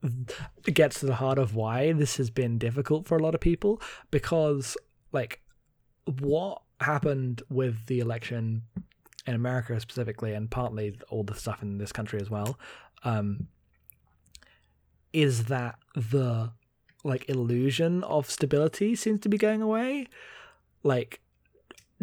[0.03, 3.41] it gets to the heart of why this has been difficult for a lot of
[3.41, 3.81] people
[4.11, 4.75] because
[5.11, 5.41] like
[6.19, 8.63] what happened with the election
[9.25, 12.59] in America specifically and partly all the stuff in this country as well
[13.03, 13.47] um
[15.13, 16.51] is that the
[17.05, 20.07] like illusion of stability seems to be going away
[20.83, 21.21] like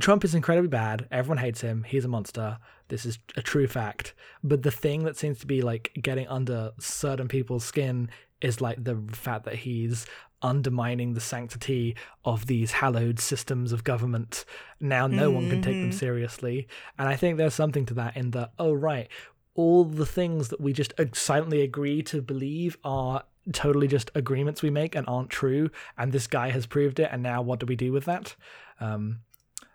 [0.01, 1.07] Trump is incredibly bad.
[1.11, 1.85] Everyone hates him.
[1.87, 2.59] He's a monster.
[2.91, 4.15] This is a true fact.
[4.45, 8.11] But the thing that seems to be like getting under certain people's skin
[8.41, 10.07] is like the fact that he's
[10.43, 14.45] undermining the sanctity of these hallowed systems of government.
[14.81, 16.69] Now no one can take them seriously.
[16.99, 19.09] And I think there's something to that in that, oh, right,
[19.55, 24.71] all the things that we just silently agree to believe are totally just agreements we
[24.71, 25.71] make and aren't true.
[25.99, 27.11] And this guy has proved it.
[27.13, 28.35] And now what do we do with that?
[28.81, 29.21] Um,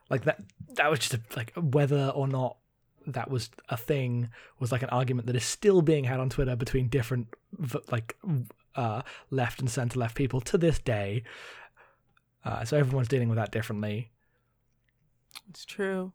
[0.09, 0.43] like that
[0.76, 2.57] that was just a, like whether or not
[3.08, 4.30] that was a thing
[4.60, 7.28] was like an argument that is still being had on Twitter between different
[7.91, 8.18] like
[8.76, 11.24] uh left and center left people to this day.
[12.43, 14.12] Uh, so everyone's dealing with that differently.
[15.49, 16.14] It's true.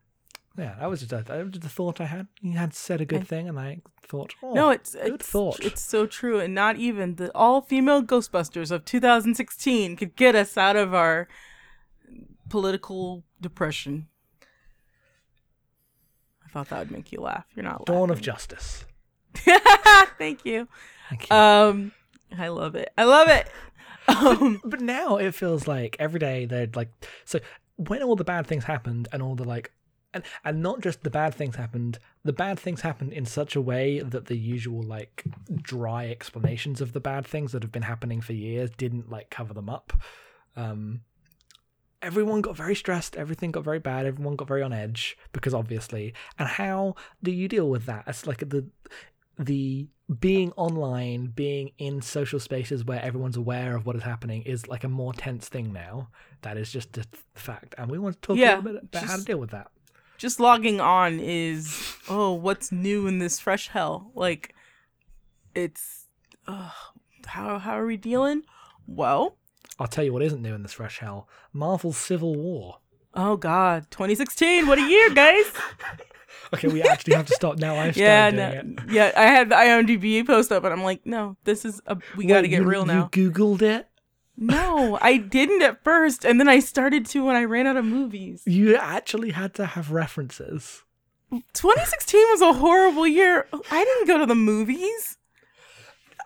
[0.57, 2.27] Yeah, that was just a, that was just a thought I had.
[2.41, 5.61] You had said a good thing, and I thought, oh, No, it's good it's, thought.
[5.61, 10.57] It's so true, and not even the all female Ghostbusters of 2016 could get us
[10.59, 11.29] out of our
[12.49, 14.09] political depression.
[16.53, 17.47] Thought that would make you laugh.
[17.55, 18.21] You're not Dawn of.
[18.21, 18.85] Justice.
[20.19, 20.69] Thank you.
[21.09, 21.37] Thank you.
[21.37, 21.93] Um,
[22.37, 22.93] I love it.
[22.99, 23.49] I love it.
[24.09, 26.91] Um, but now it feels like every day they're like
[27.25, 27.39] so
[27.77, 29.73] when all the bad things happened and all the like
[30.13, 33.61] and and not just the bad things happened the bad things happened in such a
[33.61, 35.25] way that the usual like
[35.63, 39.55] dry explanations of the bad things that have been happening for years didn't like cover
[39.55, 39.93] them up
[40.57, 41.01] um
[42.03, 46.15] everyone got very stressed everything got very bad everyone got very on edge because obviously
[46.39, 48.67] and how do you deal with that it's like the
[49.39, 49.87] the
[50.19, 54.83] being online, being in social spaces where everyone's aware of what is happening is like
[54.83, 56.09] a more tense thing now.
[56.43, 57.75] That is just a fact.
[57.79, 59.71] And we want to talk Yeah, a little bit about how to deal with that.
[60.19, 64.11] just logging on is oh, what's new in this fresh hell?
[64.15, 64.55] Like,
[65.55, 66.07] it's
[66.47, 66.71] uh,
[67.27, 68.43] how how are we dealing?
[68.87, 69.37] Well,
[69.81, 72.79] I'll tell you what isn't new in this fresh hell Marvel's Civil War.
[73.15, 75.47] oh God, 2016, what a year, guys!
[76.53, 77.77] Okay, we actually have to stop now.
[77.77, 78.67] I've yeah, no, it.
[78.91, 79.13] yeah.
[79.17, 82.41] I had the IMDb post up, and I'm like, no, this is a, we got
[82.41, 83.09] to get you- real now.
[83.15, 83.87] You Googled it?
[84.37, 87.85] No, I didn't at first, and then I started to when I ran out of
[87.85, 88.43] movies.
[88.47, 90.83] You actually had to have references.
[91.31, 93.47] 2016 was a horrible year.
[93.71, 95.19] I didn't go to the movies.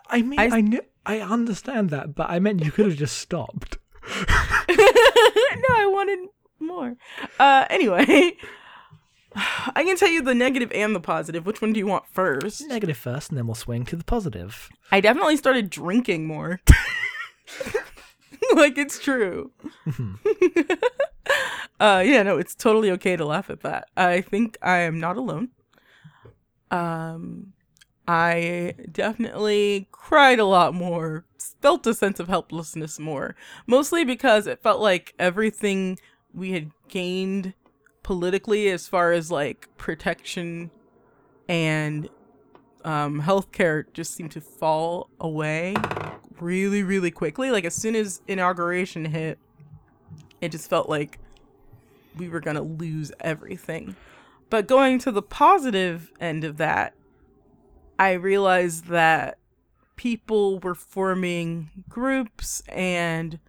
[0.09, 3.17] I mean, I- I, knew, I understand that, but I meant you could have just
[3.17, 3.77] stopped.
[4.07, 4.25] no,
[4.69, 6.29] I wanted
[6.59, 6.95] more.
[7.39, 8.37] Uh, anyway,
[9.35, 11.45] I can tell you the negative and the positive.
[11.45, 12.61] Which one do you want first?
[12.67, 14.69] Negative first, and then we'll swing to the positive.
[14.91, 16.61] I definitely started drinking more.
[18.55, 19.51] like it's true.
[21.79, 23.87] uh yeah, no, it's totally okay to laugh at that.
[23.97, 25.49] I think I am not alone.
[26.71, 27.53] Um
[28.07, 31.25] I definitely cried a lot more,
[31.61, 33.35] felt a sense of helplessness more,
[33.65, 35.97] mostly because it felt like everything
[36.33, 37.53] we had gained
[38.03, 40.69] politically as far as like protection
[41.49, 42.07] and
[42.83, 45.75] um, healthcare just seemed to fall away
[46.39, 47.49] really, really quickly.
[47.49, 49.39] Like as soon as inauguration hit,
[50.41, 51.19] it just felt like
[52.17, 53.95] we were gonna lose everything.
[54.51, 56.93] But going to the positive end of that,
[57.97, 59.37] I realized that
[59.95, 63.39] people were forming groups and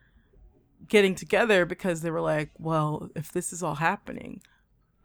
[0.89, 4.41] getting together because they were like, well, if this is all happening,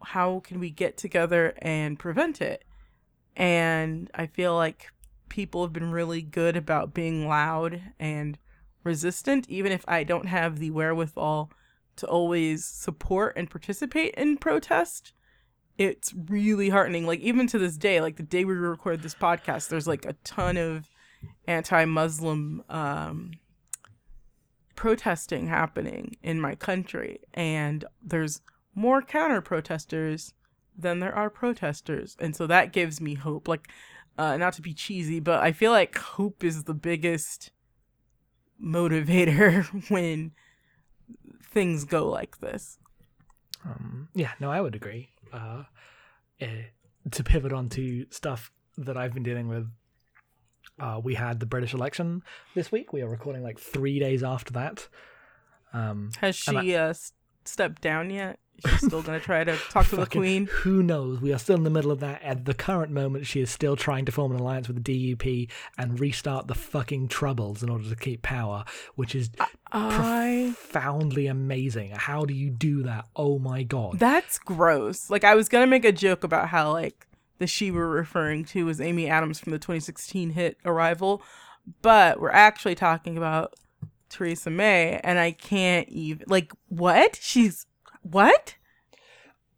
[0.03, 2.63] how can we get together and prevent it?
[3.35, 4.91] And I feel like
[5.29, 8.37] people have been really good about being loud and
[8.83, 11.51] resistant, even if I don't have the wherewithal
[11.95, 15.13] to always support and participate in protest.
[15.77, 17.07] It's really heartening.
[17.07, 20.13] Like, even to this day, like the day we record this podcast, there's like a
[20.23, 20.89] ton of
[21.47, 23.31] anti Muslim um,
[24.75, 27.19] protesting happening in my country.
[27.33, 28.41] And there's
[28.75, 30.33] more counter protesters
[30.77, 32.15] than there are protesters.
[32.19, 33.47] And so that gives me hope.
[33.47, 33.69] Like,
[34.17, 37.51] uh, not to be cheesy, but I feel like hope is the biggest
[38.63, 40.31] motivator when
[41.43, 42.77] things go like this.
[43.65, 45.10] Um, yeah, no, I would agree.
[45.31, 45.63] Uh,
[46.39, 46.63] eh,
[47.11, 49.67] to pivot onto stuff that I've been dealing with,
[50.79, 52.23] uh, we had the British election
[52.55, 52.93] this week.
[52.93, 54.87] We are recording like three days after that.
[55.73, 56.93] Um, Has she uh,
[57.45, 58.39] stepped down yet?
[58.67, 60.47] She's still gonna try to talk to the queen.
[60.51, 61.21] Who knows?
[61.21, 62.21] We are still in the middle of that.
[62.21, 65.49] At the current moment, she is still trying to form an alliance with the DUP
[65.77, 69.29] and restart the fucking troubles in order to keep power, which is
[69.71, 71.91] I profoundly amazing.
[71.91, 73.07] How do you do that?
[73.15, 73.99] Oh my god!
[73.99, 75.09] that's gross.
[75.09, 77.07] Like I was gonna make a joke about how like
[77.37, 81.21] the she we're referring to is Amy Adams from the 2016 hit Arrival,
[81.81, 83.55] but we're actually talking about
[84.09, 87.65] Theresa May, and I can't even like what she's
[88.01, 88.55] what.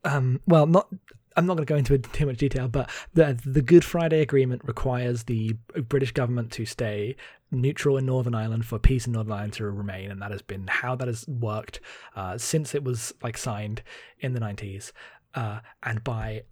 [0.03, 0.87] um, well, not.
[1.35, 4.61] I'm not going to go into too much detail, but the the Good Friday Agreement
[4.65, 5.53] requires the
[5.87, 7.15] British government to stay
[7.51, 10.67] neutral in Northern Ireland for peace in Northern Ireland to remain, and that has been
[10.67, 11.79] how that has worked
[12.15, 13.81] uh, since it was like signed
[14.19, 14.91] in the 90s.
[15.35, 16.43] Uh, and by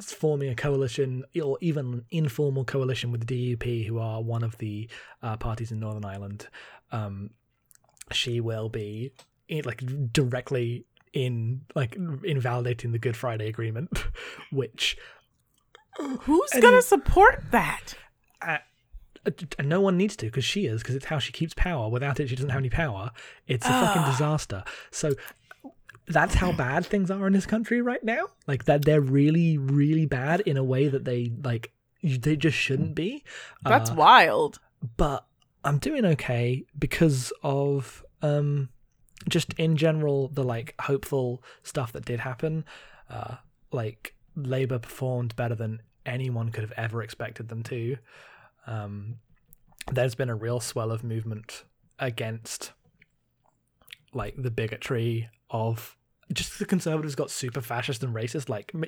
[0.00, 4.56] forming a coalition or even an informal coalition with the DUP, who are one of
[4.58, 4.88] the
[5.22, 6.46] uh, parties in Northern Ireland,
[6.92, 7.30] um,
[8.12, 9.10] she will be
[9.64, 9.82] like
[10.12, 14.04] directly in like invalidating the Good Friday Agreement,
[14.52, 14.96] which
[15.98, 17.94] Who's gonna support that?
[18.40, 18.58] uh,
[19.58, 21.88] and no one needs to because she is because it's how she keeps power.
[21.88, 23.10] Without it, she doesn't have any power.
[23.48, 24.62] It's a fucking disaster.
[24.90, 25.14] So
[26.06, 28.26] that's how bad things are in this country right now.
[28.46, 32.94] Like that, they're really, really bad in a way that they like they just shouldn't
[32.94, 33.24] be.
[33.64, 34.60] That's Uh, wild.
[34.96, 35.26] but
[35.64, 38.68] I'm doing okay because of um
[39.28, 42.64] just in general the like hopeful stuff that did happen.
[43.10, 43.36] Uh
[43.72, 47.96] like Labour performed better than anyone could have ever expected them to.
[48.66, 49.16] Um
[49.92, 51.64] there's been a real swell of movement
[51.98, 52.72] against
[54.14, 55.96] like the bigotry of
[56.32, 58.84] just the conservatives got super fascist and racist like m-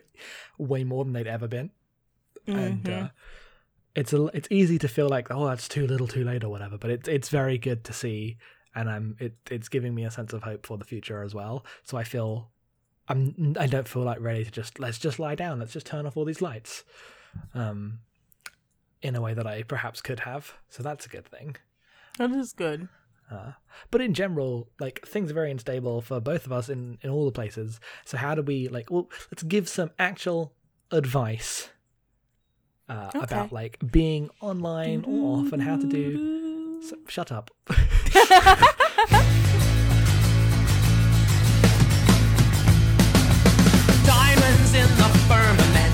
[0.59, 1.71] way more than they'd ever been
[2.47, 3.05] and Mhm.
[3.05, 3.09] uh,
[3.95, 6.77] it's a, it's easy to feel like oh that's too little too late or whatever
[6.79, 8.37] but it's it's very good to see
[8.75, 11.65] and I'm it it's giving me a sense of hope for the future as well
[11.83, 12.51] so I feel
[13.09, 16.07] I'm I don't feel like ready to just let's just lie down let's just turn
[16.07, 16.85] off all these lights
[17.55, 18.01] um
[19.03, 21.57] in a way that I perhaps could have so that's a good thing
[22.19, 22.89] That is good.
[23.31, 23.53] uh,
[23.91, 27.25] but in general, like things are very unstable for both of us in, in all
[27.25, 27.79] the places.
[28.05, 28.91] So how do we like?
[28.91, 30.53] Well, let's give some actual
[30.91, 31.71] advice
[32.89, 33.23] uh, Okay.
[33.25, 36.83] about like being online or off and how to do.
[36.83, 37.51] So, shut up.
[38.31, 38.47] Diamonds
[44.73, 45.93] in the firmament,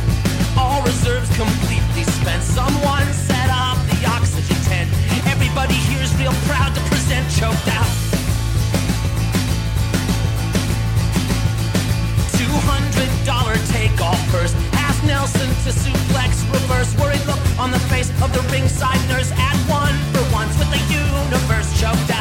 [0.54, 2.42] all reserves completely spent.
[2.42, 4.90] Someone set up the oxygen tent.
[5.26, 7.88] Everybody here's real proud to present choked out.
[12.36, 14.54] Two hundred dollar takeoff first.
[14.76, 16.94] Half nelson to suplex reverse.
[17.00, 19.32] Worried look on the face of the ringside nurse.
[19.32, 22.15] At one for once with the universe choked out.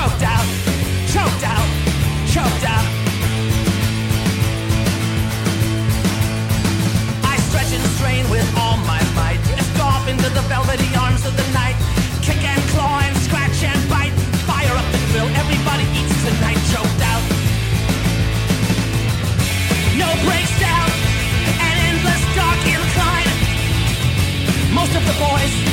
[0.00, 0.46] Choked out.
[1.12, 1.68] Choked out.
[2.32, 2.86] Choked out.
[7.22, 9.44] I stretch and strain with all my might.
[9.76, 11.76] Off into the velvety arms of the night.
[12.22, 14.16] Kick and claw and scratch and bite.
[14.48, 15.28] Fire up the grill.
[15.36, 16.56] Everybody eats tonight.
[16.72, 17.24] Choked out.
[20.00, 20.88] No breaks down.
[21.60, 23.28] An endless dark incline.
[24.72, 25.69] Most of the boys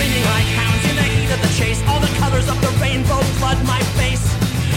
[0.00, 1.82] screaming like hounds in the heat of the chase.
[1.86, 4.24] All the colors of the rainbow flood my face.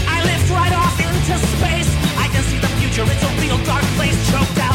[0.06, 1.90] I lift right off into space.
[2.18, 3.04] I can see the future.
[3.08, 4.20] It's a real dark place.
[4.30, 4.73] Choked out.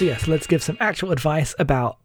[0.00, 1.98] So yes, let's give some actual advice about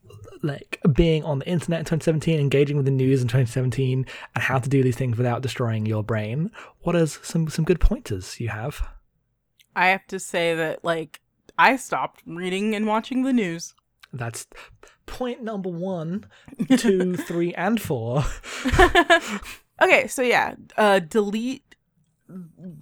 [0.43, 4.59] like being on the internet in 2017, engaging with the news in 2017, and how
[4.59, 6.51] to do these things without destroying your brain.
[6.81, 8.85] What are some some good pointers you have?
[9.77, 11.21] I have to say that like
[11.57, 13.73] I stopped reading and watching the news.
[14.11, 14.45] That's
[15.05, 16.25] point number one,
[16.75, 18.25] two, three, and four.
[19.81, 21.75] Okay, so yeah, uh delete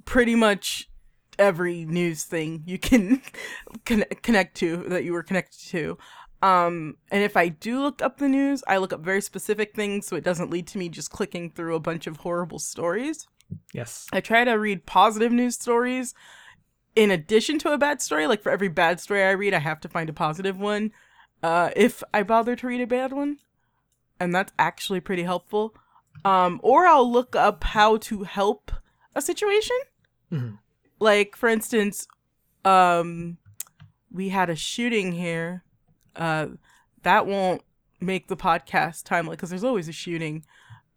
[0.05, 0.89] pretty much
[1.39, 3.21] every news thing you can
[3.85, 5.97] connect to that you were connected to.
[6.41, 10.05] Um and if I do look up the news, I look up very specific things
[10.07, 13.27] so it doesn't lead to me just clicking through a bunch of horrible stories.
[13.73, 14.07] Yes.
[14.11, 16.13] I try to read positive news stories
[16.95, 18.27] in addition to a bad story.
[18.27, 20.91] Like for every bad story I read, I have to find a positive one.
[21.41, 23.37] Uh, if I bother to read a bad one,
[24.19, 25.75] and that's actually pretty helpful.
[26.23, 28.71] Um, or I'll look up how to help
[29.15, 29.77] a situation.
[30.31, 30.59] Mhm.
[31.03, 32.07] Like, for instance,
[32.63, 33.37] um,
[34.09, 35.65] we had a shooting here.
[36.15, 36.47] Uh,
[37.01, 37.61] that won't
[37.99, 40.45] make the podcast timely because there's always a shooting.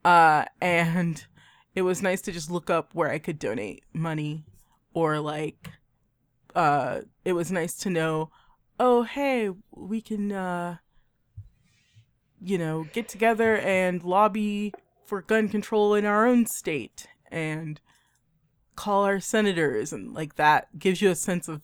[0.05, 1.27] Uh, and
[1.75, 4.45] it was nice to just look up where I could donate money
[4.95, 5.71] or like,
[6.55, 8.31] uh, it was nice to know,
[8.79, 10.77] oh, hey, we can, uh,
[12.41, 14.73] you know, get together and lobby
[15.05, 17.81] for gun control in our own state and
[18.77, 21.63] call our senators and like that gives you a sense of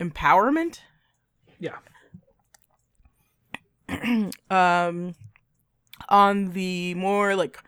[0.00, 0.80] empowerment.
[1.58, 1.76] Yeah.
[4.50, 5.14] um
[6.08, 7.58] on the more like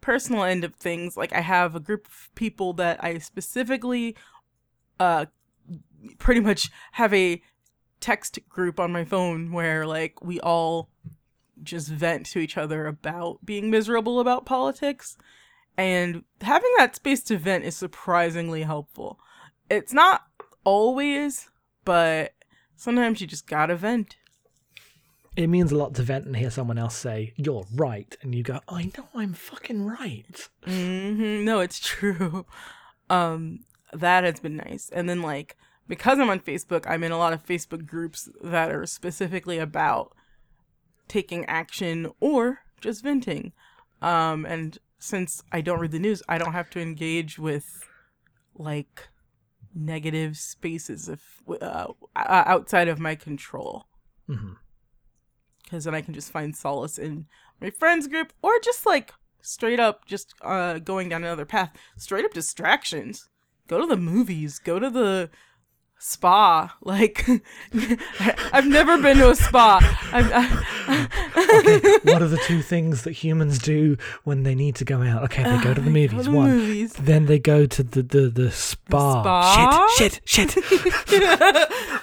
[0.00, 4.16] personal end of things like i have a group of people that i specifically
[5.00, 5.26] uh
[6.18, 7.40] pretty much have a
[8.00, 10.90] text group on my phone where like we all
[11.62, 15.16] just vent to each other about being miserable about politics
[15.76, 19.18] and having that space to vent is surprisingly helpful
[19.70, 20.22] it's not
[20.64, 21.48] always
[21.84, 22.32] but
[22.76, 24.16] sometimes you just gotta vent
[25.36, 28.16] It means a lot to vent and hear someone else say, You're right.
[28.22, 30.48] And you go, I know I'm fucking right.
[30.64, 32.46] hmm No, it's true.
[33.10, 34.90] Um, that has been nice.
[34.92, 35.56] And then like
[35.88, 40.14] because I'm on Facebook, I'm in a lot of Facebook groups that are specifically about
[41.08, 43.52] taking action or just venting.
[44.00, 47.86] Um, and since I don't read the news, I don't have to engage with
[48.54, 49.08] like
[49.74, 53.84] negative spaces if uh, outside of my control.
[55.62, 57.26] Because then I can just find solace in
[57.60, 61.72] my friends group or just like straight up just uh going down another path.
[61.98, 63.28] Straight up distractions.
[63.68, 64.58] Go to the movies.
[64.58, 65.28] Go to the
[65.98, 67.26] spa like
[68.52, 69.78] i've never been to a spa
[70.12, 70.64] I've, I,
[72.04, 75.24] what are the two things that humans do when they need to go out?
[75.24, 76.12] Okay, they go to the movies.
[76.12, 76.50] go to One.
[76.50, 76.92] movies.
[76.94, 79.22] Then they go to the the, the spa.
[79.22, 79.94] spa?
[79.96, 80.56] Shit, shit, shit.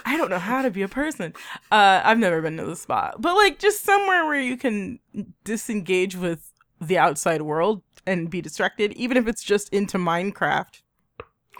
[0.04, 1.32] I don't know how to be a person.
[1.70, 4.98] Uh, I've never been to the spa, but like just somewhere where you can
[5.44, 10.82] disengage with the outside world and be distracted, even if it's just into Minecraft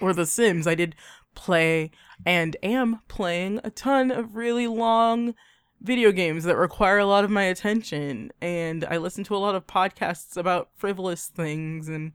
[0.01, 0.67] or The Sims.
[0.67, 0.97] I did
[1.35, 1.93] play
[2.25, 5.35] and am playing a ton of really long
[5.81, 9.55] video games that require a lot of my attention, and I listen to a lot
[9.55, 12.13] of podcasts about frivolous things and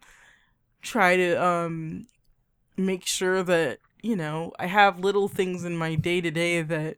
[0.82, 2.08] try to um
[2.78, 6.97] make sure that you know I have little things in my day to day that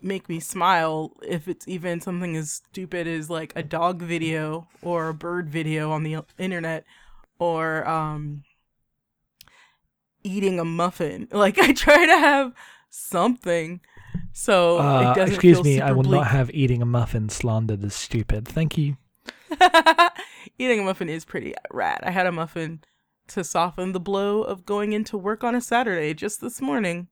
[0.00, 1.12] make me smile.
[1.22, 5.90] If it's even something as stupid as like a dog video or a bird video
[5.90, 6.84] on the internet
[7.38, 8.44] or um
[10.24, 12.52] eating a muffin like I try to have
[12.90, 13.80] something
[14.32, 16.20] so Uh, it doesn't excuse me, I will bleak.
[16.20, 18.48] not have eating a muffin slandered as stupid.
[18.48, 18.96] Thank you.
[20.58, 22.00] Eating a muffin is pretty rad.
[22.02, 22.82] I had a muffin
[23.28, 27.08] to soften the blow of going into work on a Saturday just this morning.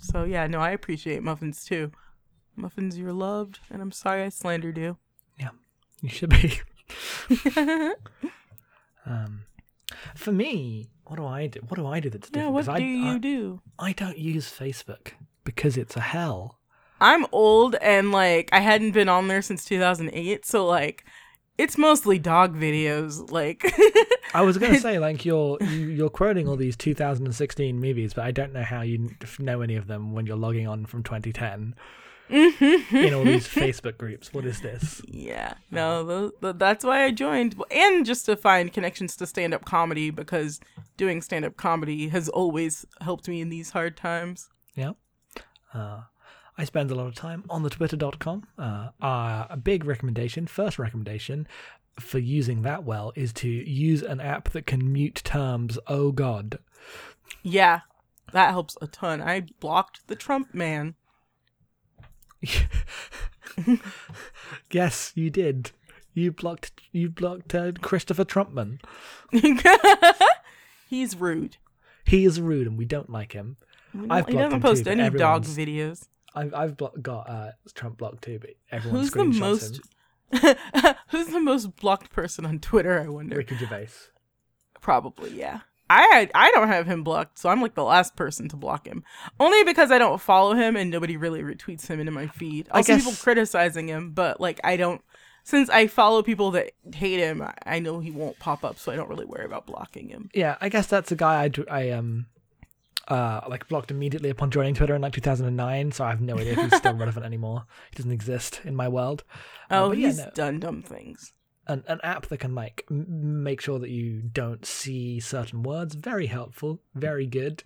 [0.00, 1.92] So yeah, no, I appreciate muffins too.
[2.56, 4.96] Muffins, you're loved, and I'm sorry I slandered you.
[5.38, 5.50] Yeah,
[6.00, 6.60] you should be.
[9.06, 9.44] um,
[10.14, 11.60] for me, what do I do?
[11.68, 12.54] What do I do that's yeah, different?
[12.54, 13.60] what 'Cause do I, you I, do?
[13.78, 15.12] I don't use Facebook
[15.44, 16.58] because it's a hell.
[17.00, 21.04] I'm old and like I hadn't been on there since 2008, so like
[21.56, 23.30] it's mostly dog videos.
[23.30, 23.64] Like
[24.34, 28.30] I was gonna say like you're you, you're quoting all these 2016 movies, but I
[28.30, 31.74] don't know how you know any of them when you're logging on from 2010
[32.30, 34.32] in all these Facebook groups.
[34.32, 35.02] What is this?
[35.06, 40.10] Yeah, no, that's why I joined, and just to find connections to stand up comedy
[40.10, 40.60] because
[40.96, 44.48] doing stand up comedy has always helped me in these hard times.
[44.74, 44.92] Yeah.
[45.74, 46.02] Uh,
[46.56, 48.46] I spend a lot of time on the twitter.com.
[48.58, 51.46] Uh, uh, a big recommendation, first recommendation
[52.00, 55.78] for using that well is to use an app that can mute terms.
[55.86, 56.58] Oh God.
[57.42, 57.80] Yeah,
[58.32, 59.20] that helps a ton.
[59.20, 60.94] I blocked the Trump man.
[64.70, 65.72] yes, you did.
[66.14, 66.72] You blocked.
[66.92, 68.80] You blocked uh, Christopher Trumpman.
[70.88, 71.56] He's rude.
[72.04, 73.56] He is rude, and we don't like him.
[74.10, 76.08] I've he doesn't post too, any dog videos.
[76.34, 79.80] I've I've blo- got uh, Trump blocked too, but everyone Who's the most?
[81.10, 83.00] Who's the most blocked person on Twitter?
[83.00, 83.36] I wonder.
[83.36, 83.88] Ricky Gervais.
[84.80, 85.60] Probably, yeah.
[85.90, 89.04] I I don't have him blocked, so I'm like the last person to block him.
[89.40, 92.68] Only because I don't follow him and nobody really retweets him into my feed.
[92.70, 95.00] I I'll see people criticizing him, but like I don't.
[95.44, 98.92] Since I follow people that hate him, I- I know he won't pop up, so
[98.92, 100.28] I don't really worry about blocking him.
[100.34, 101.50] Yeah, I guess that's a guy I,
[101.86, 102.26] I um
[103.08, 105.92] uh like blocked immediately upon joining Twitter in like 2009.
[105.92, 107.64] So I have no idea if he's still relevant anymore.
[107.90, 109.24] He doesn't exist in my world.
[109.70, 110.30] Uh, Oh, yeah, he's no.
[110.34, 111.32] done dumb things.
[111.68, 115.94] An, an app that can like m- make sure that you don't see certain words.
[115.94, 116.80] Very helpful.
[116.94, 117.62] Very good.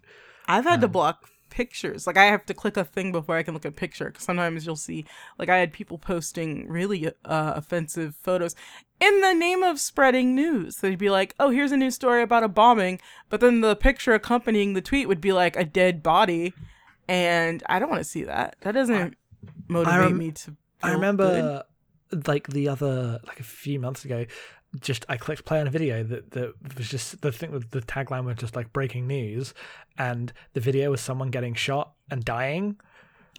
[0.48, 2.06] I've had to Um, block pictures.
[2.06, 4.06] Like I have to click a thing before I can look at a picture.
[4.06, 5.04] Because sometimes you'll see,
[5.38, 7.12] like I had people posting really uh,
[7.56, 8.56] offensive photos
[9.00, 10.76] in the name of spreading news.
[10.76, 14.14] They'd be like, "Oh, here's a news story about a bombing," but then the picture
[14.14, 16.54] accompanying the tweet would be like a dead body,
[17.08, 18.56] and I don't want to see that.
[18.62, 19.16] That doesn't
[19.68, 20.56] motivate rem- me to.
[20.82, 21.62] I remember good.
[22.26, 24.26] Like the other like a few months ago,
[24.80, 27.80] just I clicked play on a video that that was just the thing with the
[27.82, 29.54] tagline was just like breaking news,
[29.98, 32.76] and the video was someone getting shot and dying.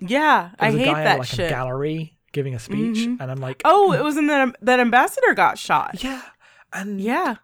[0.01, 1.45] Yeah, I was a hate guy that in like shit.
[1.47, 3.17] a gallery giving a speech, Mhm.
[3.19, 6.03] and I'm like, Oh, it was in that that ambassador got shot.
[6.03, 6.21] yeah,
[6.71, 7.35] and Yeah.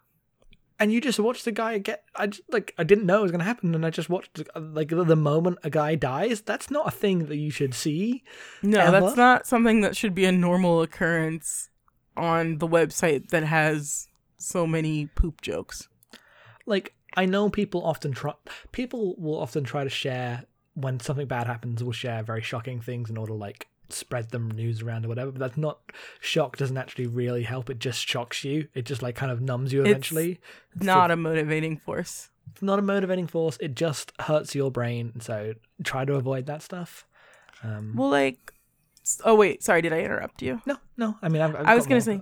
[0.80, 2.02] And you just watch the guy get.
[2.16, 4.60] I just like I didn't know it was gonna happen, and I just watched uh,
[4.60, 6.40] like the, the moment a guy dies.
[6.40, 8.24] That's not a thing that you should see.
[8.62, 9.00] No, Ever?
[9.00, 11.68] that's not something that should be a normal occurrence
[12.16, 14.08] on the website that has
[14.38, 15.88] so many poop jokes.
[16.66, 18.34] like I know people often try
[18.72, 23.10] people will often try to share when something bad happens will share very shocking things
[23.10, 25.78] in order to like spread them news around or whatever but that's not
[26.20, 29.72] shock doesn't actually really help it just shocks you it just like kind of numbs
[29.72, 30.38] you eventually
[30.74, 32.30] It's Not a motivating force.
[32.52, 36.62] it's not a motivating force it just hurts your brain so try to avoid that
[36.62, 37.06] stuff
[37.62, 38.52] um Well, like,
[39.24, 40.60] oh wait, sorry, did I interrupt you?
[40.66, 42.20] no no i mean I've, I've I was gonna say,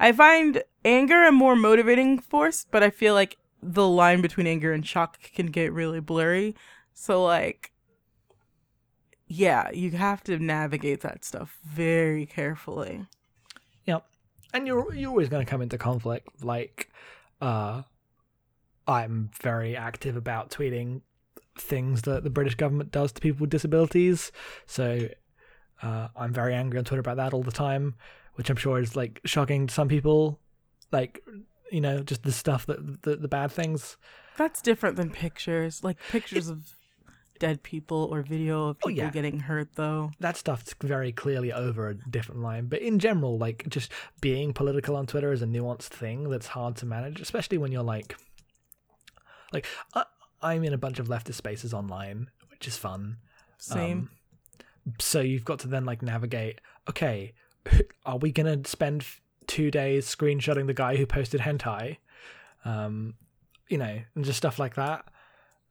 [0.00, 4.72] I find anger a more motivating force, but I feel like the line between anger
[4.72, 6.56] and shock can get really blurry.
[6.94, 7.71] So like,
[9.26, 13.06] yeah, you have to navigate that stuff very carefully.
[13.86, 14.04] Yep.
[14.52, 16.44] And you're you're always going to come into conflict.
[16.44, 16.90] Like,
[17.40, 17.82] uh,
[18.86, 21.00] I'm very active about tweeting
[21.58, 24.32] things that the British government does to people with disabilities.
[24.66, 25.08] So,
[25.82, 27.94] uh, I'm very angry on Twitter about that all the time,
[28.34, 30.40] which I'm sure is like shocking to some people.
[30.90, 31.22] Like,
[31.70, 33.96] you know, just the stuff that the, the bad things.
[34.36, 35.82] That's different than pictures.
[35.82, 36.74] Like pictures of
[37.42, 39.10] dead people or video of Oh, people yeah.
[39.10, 40.12] getting hurt though.
[40.20, 42.66] that stuff's very clearly over a different line.
[42.66, 43.90] But in general, like just
[44.20, 47.82] being political on Twitter is a nuanced thing that's hard to manage, especially when you're
[47.82, 48.16] like,
[49.52, 50.04] like I,
[50.40, 53.16] I'm in a bunch of leftist spaces online, which is fun.
[53.58, 53.98] Same.
[53.98, 56.60] Um, so you've got to then like navigate.
[56.88, 57.32] Okay,
[58.06, 59.04] are we gonna spend
[59.48, 61.96] two days screenshotting the guy who posted hentai?
[62.64, 63.14] Um,
[63.68, 65.04] you know, and just stuff like that.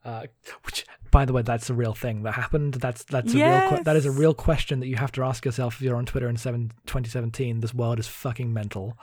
[0.04, 0.26] Uh,
[0.66, 2.76] which, by the way, that's a real thing that happened.
[2.76, 5.76] That's that's a real that is a real question that you have to ask yourself
[5.76, 7.60] if you're on Twitter in seven, 2017.
[7.60, 8.98] This world is fucking mental.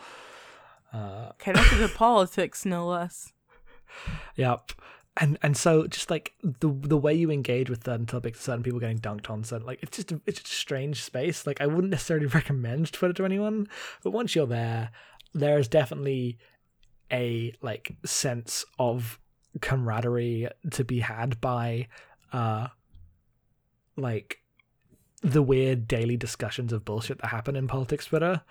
[0.92, 3.32] Uh, Connected to politics, no less.
[4.36, 4.72] Yep.
[5.16, 8.78] And and so just like the the way you engage with certain topics, certain people
[8.78, 11.46] getting dunked on, certain like it's just a, it's just a strange space.
[11.46, 13.66] Like I wouldn't necessarily recommend Twitter to anyone,
[14.04, 14.90] but once you're there,
[15.34, 16.38] there is definitely
[17.10, 19.18] a like sense of
[19.60, 21.88] camaraderie to be had by
[22.32, 22.68] uh
[23.96, 24.38] like
[25.22, 28.42] the weird daily discussions of bullshit that happen in politics Twitter.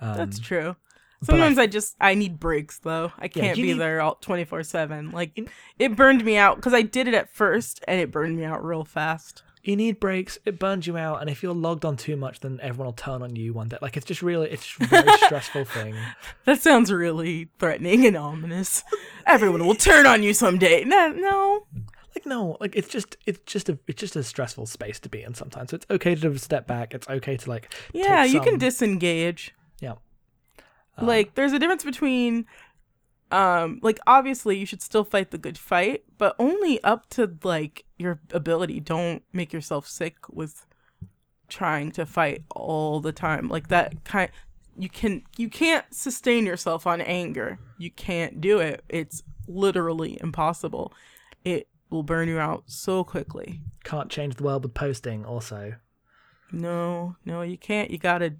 [0.00, 0.76] Um, That's true.
[1.20, 3.10] but I Sometimes I, just I need breaks though.
[3.18, 5.10] I can't you be need- there all twenty four seven.
[5.10, 5.38] Like
[5.78, 8.64] it burned me out because I did it at first and it burned me out
[8.64, 9.42] real fast.
[9.66, 12.58] You need breaks it burns you out and if you're logged on too much then
[12.62, 15.16] everyone will turn on you one day like it's just really it's just a very
[15.24, 15.94] stressful thing
[16.44, 18.84] That sounds really threatening and ominous.
[19.26, 20.84] Everyone will turn on you someday.
[20.84, 21.66] No, no.
[22.14, 25.22] like no like it's just it's just a it's just a stressful space to be
[25.22, 28.58] in sometimes so it's okay to step back it's okay to like Yeah, you can
[28.58, 29.54] disengage.
[29.80, 29.94] yeah
[31.00, 32.46] like um, there's a difference between
[33.32, 37.84] um like obviously you should still fight the good fight but only up to like
[37.98, 38.80] your ability.
[38.80, 40.66] Don't make yourself sick with
[41.48, 43.48] trying to fight all the time.
[43.48, 44.30] Like that kind
[44.78, 47.58] you can you can't sustain yourself on anger.
[47.78, 48.84] You can't do it.
[48.88, 50.92] It's literally impossible.
[51.44, 53.60] It will burn you out so quickly.
[53.84, 55.74] Can't change the world with posting also.
[56.52, 57.90] No no you can't.
[57.90, 58.34] You gotta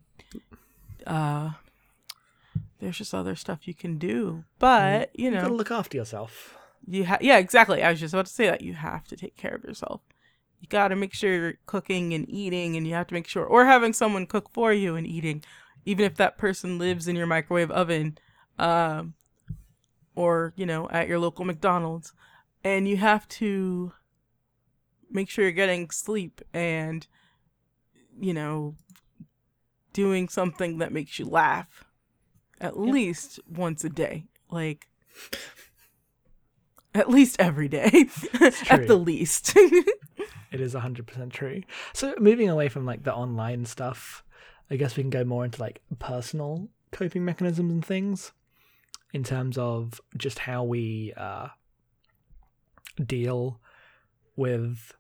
[1.07, 1.51] uh
[2.79, 4.45] there's just other stuff you can do.
[4.59, 6.57] But you know you know gotta look after yourself.
[6.87, 7.83] You ha- yeah exactly.
[7.83, 10.01] I was just about to say that you have to take care of yourself.
[10.61, 13.45] You got to make sure you're cooking and eating and you have to make sure
[13.45, 15.43] or having someone cook for you and eating.
[15.85, 18.19] Even if that person lives in your microwave oven
[18.59, 19.15] um
[20.15, 22.13] or you know at your local mcdonald's.
[22.65, 23.93] And you have to
[25.11, 27.07] make sure you're getting sleep and
[28.19, 28.75] you know
[29.93, 31.86] doing something that makes you laugh
[32.61, 34.87] at least once a day like
[36.95, 38.07] at least every day
[38.71, 39.57] at the least.
[40.53, 41.63] It is 100% true.
[41.93, 44.25] So moving away from like the online stuff
[44.71, 48.33] i guess we can go more into like personal coping mechanisms and things
[49.13, 51.49] in terms of just how we uh,
[53.05, 53.61] deal
[54.35, 54.95] with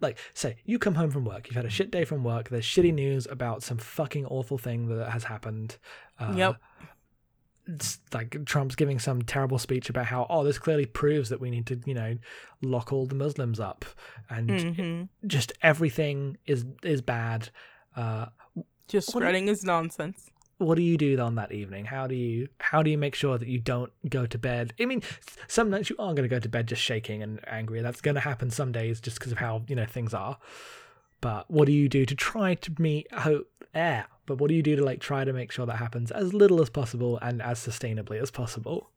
[0.00, 2.64] like say you come home from work you've had a shit day from work there's
[2.64, 5.76] shitty news about some fucking awful thing that has happened
[6.18, 6.56] uh, Yep.
[7.66, 11.50] it's like trump's giving some terrible speech about how oh this clearly proves that we
[11.50, 12.16] need to you know
[12.62, 13.84] lock all the muslims up
[14.28, 15.08] and Mhm.
[15.26, 17.48] just everything is is bad
[17.96, 18.26] uh
[18.86, 20.30] Just What spreading his nonsense.
[20.58, 21.84] What do you do on that evening?
[21.84, 24.74] How do you how do you make sure that you don't go to bed?
[24.80, 25.02] I mean
[25.48, 27.80] some nights you are going to go to bed just shaking and angry.
[27.80, 30.38] That's going to happen some days just because of how you know things are.
[31.20, 34.62] But what do you do to try to meet hope yeah but what do you
[34.62, 37.58] do to like try to make sure that happens as little as possible and as
[37.58, 38.90] sustainably as possible?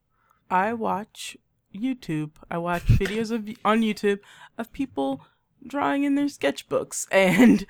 [0.49, 1.35] I watch
[1.75, 2.31] YouTube.
[2.49, 4.19] I watch videos of on YouTube
[4.57, 5.21] of people
[5.65, 7.65] drawing in their sketchbooks and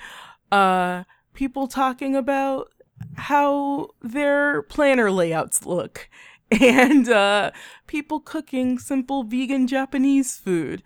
[0.52, 2.72] uh people talking about
[3.16, 6.10] how their planner layouts look.
[6.50, 7.52] And uh
[7.88, 10.82] people cooking simple vegan Japanese food.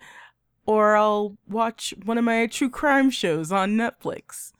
[0.66, 4.50] Or I'll watch one of my true crime shows on Netflix.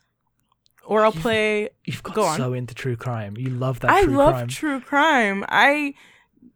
[0.84, 2.36] Or I'll play you've got Go on.
[2.36, 3.36] so into true crime.
[3.36, 4.48] You love that I love crime.
[4.48, 5.44] true crime.
[5.48, 5.94] I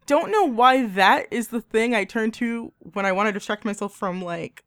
[0.07, 3.65] don't know why that is the thing I turn to when I want to distract
[3.65, 4.63] myself from like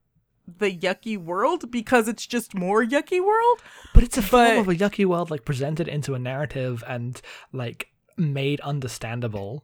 [0.58, 3.62] the yucky world because it's just more yucky world.
[3.94, 7.22] But it's a form But- of a yucky world, like presented into a narrative and
[7.54, 7.88] like
[8.18, 9.64] made understandable.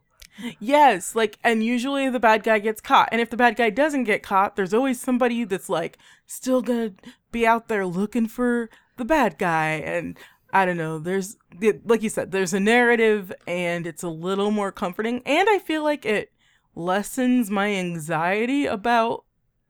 [0.59, 3.09] Yes, like and usually the bad guy gets caught.
[3.11, 6.93] And if the bad guy doesn't get caught, there's always somebody that's like still to
[7.31, 10.17] be out there looking for the bad guy and
[10.51, 10.99] I don't know.
[10.99, 11.37] There's
[11.85, 15.83] like you said, there's a narrative and it's a little more comforting and I feel
[15.83, 16.31] like it
[16.75, 19.23] lessens my anxiety about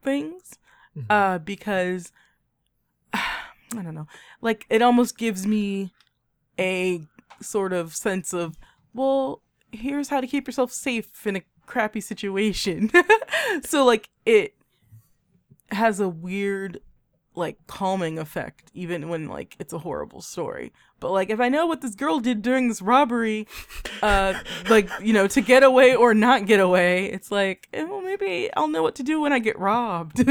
[0.03, 0.57] things
[1.09, 2.11] uh because
[3.13, 4.07] I don't know.
[4.41, 5.91] Like it almost gives me
[6.59, 7.01] a
[7.41, 8.57] sort of sense of
[8.93, 9.41] well,
[9.71, 12.91] here's how to keep yourself safe in a crappy situation.
[13.63, 14.55] so like it
[15.71, 16.79] has a weird
[17.33, 20.71] like calming effect even when like it's a horrible story.
[21.05, 23.47] But like if I know what this girl did during this robbery
[24.01, 24.33] uh
[24.71, 28.49] like you know to get away or not get away, it's like eh, well maybe
[28.57, 30.27] I'll know what to do when I get robbed.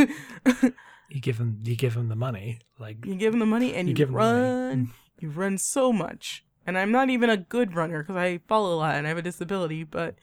[1.11, 2.59] You give them, you give them the money.
[2.77, 4.91] Like you give them the money and You you, run.
[5.21, 6.45] You run so much.
[6.67, 9.19] And I'm not even a good runner because I fall a lot and I have
[9.19, 10.17] a disability, but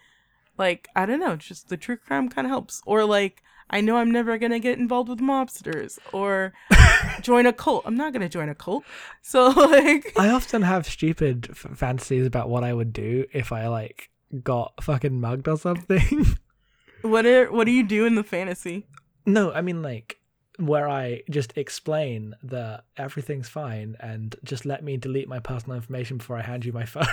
[0.62, 2.84] like, I don't know, just the true crime kind of helps.
[2.86, 3.42] Or like,
[3.72, 6.54] I know I'm never going to get involved with mobsters or
[7.22, 7.84] join a cult.
[7.88, 8.84] I'm not going to join a cult.
[9.24, 13.68] So, like, I often have stupid f- fantasies about what I would do if I
[13.68, 14.12] like
[14.44, 16.38] got fucking mugged or something.
[17.02, 18.86] what are, what do you do in the fantasy?
[19.26, 20.18] no, I mean like
[20.62, 26.18] where I just explain that everything's fine and just let me delete my personal information
[26.18, 27.04] before I hand you my phone.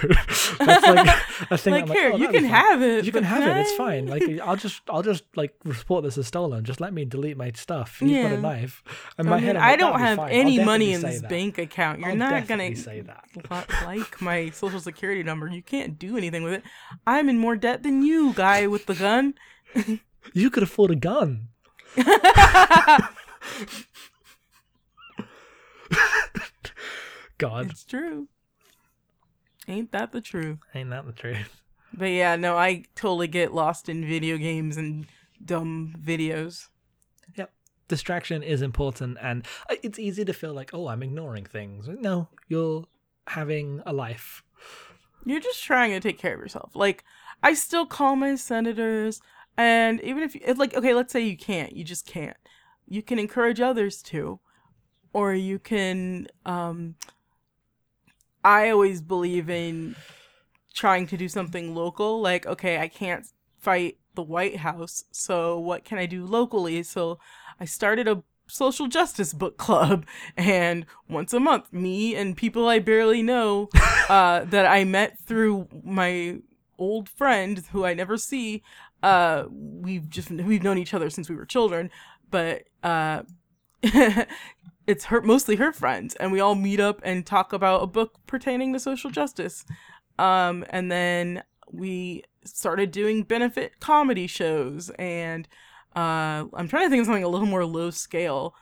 [0.59, 1.17] That's like
[1.51, 1.87] a thing.
[1.87, 3.05] Like, here, oh, you can have it.
[3.07, 3.61] You can have it.
[3.61, 4.07] It's fine.
[4.07, 6.65] Like I'll just, I'll just like report this as stolen.
[6.65, 8.03] Just let me delete my stuff.
[8.03, 8.83] You've got a knife.
[9.19, 10.19] In I, my mean, head, I like, don't have.
[10.29, 11.31] Any money in this that.
[11.31, 12.01] bank account.
[12.01, 13.25] You're I'll not gonna say that.
[13.87, 15.49] like my social security number.
[15.49, 16.63] You can't do anything with it.
[17.07, 19.35] I'm in more debt than you, guy with the gun.
[20.35, 21.49] You could afford a gun.
[27.39, 28.29] God, It's true.
[29.67, 30.59] Ain't that the truth?
[30.75, 31.61] ain't that the truth?
[31.93, 35.07] But yeah, no, I totally get lost in video games and
[35.45, 36.69] dumb videos.
[37.37, 37.51] Yep.
[37.87, 41.89] Distraction is important, and uh, it's easy to feel like, oh, I'm ignoring things.
[41.89, 42.85] No, you're
[43.27, 44.43] having a life.
[45.25, 46.73] You're just trying to take care of yourself.
[46.75, 47.05] Like,
[47.43, 49.21] I still call my senators,
[49.57, 52.37] and even if you, like, okay, let's say you can't, you just can't.
[52.89, 54.41] You can encourage others to,
[55.13, 56.95] or you can, um,
[58.45, 59.95] I always believe in
[60.75, 62.21] trying to do something local.
[62.21, 63.27] Like, okay, I can't
[63.59, 66.83] fight the White House, so what can I do locally?
[66.83, 67.19] So
[67.61, 72.79] I started a social justice book club, and once a month, me and people I
[72.79, 73.69] barely know
[74.09, 76.39] uh, that I met through my
[76.79, 78.63] old friend who I never see.
[79.03, 81.91] Uh, we've just we've known each other since we were children,
[82.31, 83.23] but uh,
[84.87, 88.15] it's her mostly her friends, and we all meet up and talk about a book
[88.27, 89.65] pertaining to social justice.
[90.19, 95.47] Um, and then we started doing benefit comedy shows, and
[95.95, 98.55] uh, I'm trying to think of something a little more low scale.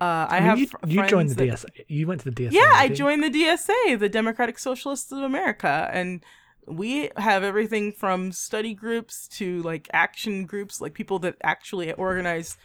[0.00, 1.84] Uh, I, I mean, have you, fr- you joined the that- DSA.
[1.88, 2.52] You went to the DSA.
[2.52, 6.24] yeah, I joined the DSA, the Democratic Socialists of America, and
[6.66, 12.56] we have everything from study groups to like action groups, like people that actually organize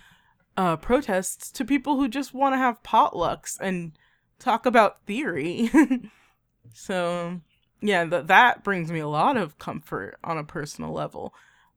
[0.57, 3.93] uh, protests, to people who just want to have potlucks and
[4.39, 5.69] talk about theory.
[6.73, 7.41] so,
[7.81, 11.33] yeah, that that brings me a lot of comfort on a personal level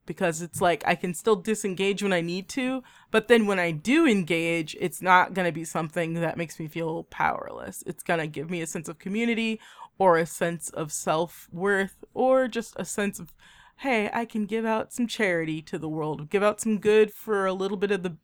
[0.09, 3.71] because it's like I can still disengage when I need to, but then when I
[3.73, 7.85] do engage, it's not going to be something that makes me feel powerless.
[7.87, 9.61] It's going to give me a sense of community
[9.99, 13.33] or a sense of self-worth or just a sense of
[13.79, 17.47] hey, I can give out some charity to the world, give out some good for
[17.47, 18.17] a little bit of the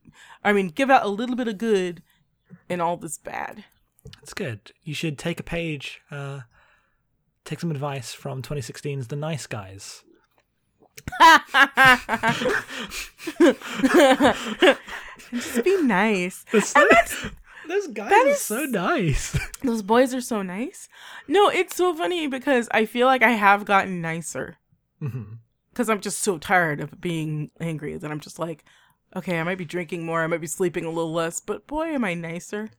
[0.42, 2.02] I mean, give out a little bit of good
[2.68, 3.64] in all this bad.
[4.20, 4.72] That's good.
[4.82, 6.40] You should take a page, uh,
[7.44, 10.02] take some advice from 2016's The Nice Guys.
[15.32, 16.44] Just be nice.
[17.66, 19.38] Those guys that are is- so nice.
[19.62, 20.88] Those boys are so nice.
[21.26, 24.56] No, it's so funny because I feel like I have gotten nicer.
[25.02, 25.38] Mhm.
[25.74, 28.64] Because I'm just so tired of being angry that I'm just like,
[29.16, 31.86] okay, I might be drinking more, I might be sleeping a little less, but boy,
[31.86, 32.70] am I nicer.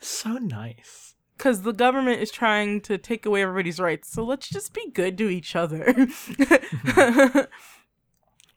[0.00, 1.14] So nice.
[1.36, 5.18] Because the government is trying to take away everybody's rights, so let's just be good
[5.18, 6.08] to each other.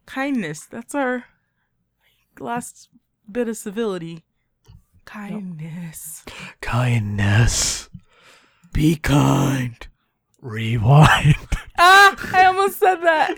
[0.05, 1.25] Kindness, that's our
[2.39, 2.87] last
[3.29, 4.23] bit of civility.
[5.03, 6.23] Kindness.
[6.61, 7.89] Kindness.
[8.71, 9.85] Be kind.
[10.39, 11.35] Rewind.
[11.83, 13.35] Ah, I almost said that.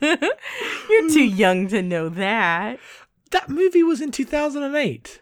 [0.90, 2.78] You're too young to know that.
[3.32, 5.20] that movie was in 2008.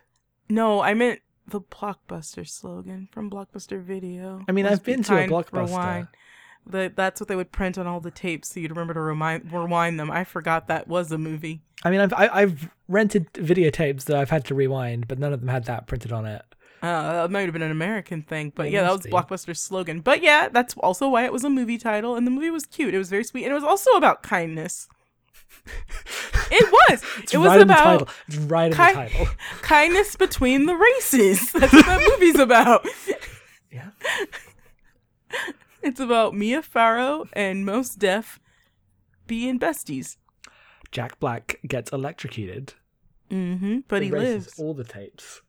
[0.51, 4.45] No, I meant the Blockbuster slogan from Blockbuster Video.
[4.47, 6.09] I mean, I've be been to a Blockbuster.
[6.67, 9.51] The, that's what they would print on all the tapes so you'd remember to remind,
[9.51, 10.11] rewind them.
[10.11, 11.63] I forgot that was a movie.
[11.85, 15.41] I mean, I've I, I've rented videotapes that I've had to rewind, but none of
[15.41, 16.43] them had that printed on it.
[16.83, 19.03] Uh, that might have been an American thing, but yeah, that was.
[19.07, 20.01] Blockbuster's slogan.
[20.01, 22.95] But yeah, that's also why it was a movie title, and the movie was cute.
[22.95, 24.89] It was very sweet, and it was also about kindness.
[26.51, 27.03] it was.
[27.23, 28.09] It's it was right in the about title.
[28.29, 29.27] It's right in ki- the title.
[29.63, 31.51] kindness between the races.
[31.53, 32.87] That's what that movie's about.
[33.73, 33.91] Yeah.
[35.83, 38.41] It's about Mia Farrow and Mos Def
[39.27, 40.17] being besties.
[40.93, 42.75] Jack Black gets electrocuted.
[43.31, 43.81] Mm-hmm.
[43.89, 44.59] But he lives.
[44.59, 45.43] all the tapes.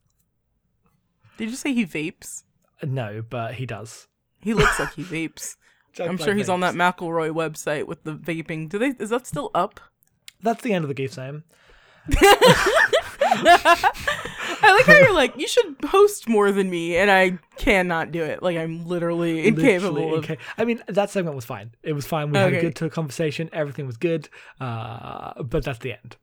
[1.37, 2.43] Did you say he vapes?
[2.83, 4.07] No, but he does.
[4.41, 5.55] He looks like he vapes.
[5.93, 6.75] Jack I'm Black sure he's on that.
[6.75, 8.69] McElroy website with the vaping.
[8.69, 8.89] Do they?
[8.99, 9.79] Is that still up?
[10.43, 11.43] That's the end of the gift name.
[13.29, 18.23] I like how you're like, you should host more than me, and I cannot do
[18.23, 18.41] it.
[18.41, 20.29] Like I'm literally incapable Literally of.
[20.29, 21.71] inca- I mean, that segment was fine.
[21.83, 22.31] It was fine.
[22.31, 23.49] We had a good to- conversation.
[23.53, 24.29] Everything was good.
[24.59, 26.17] Uh, but that's the end.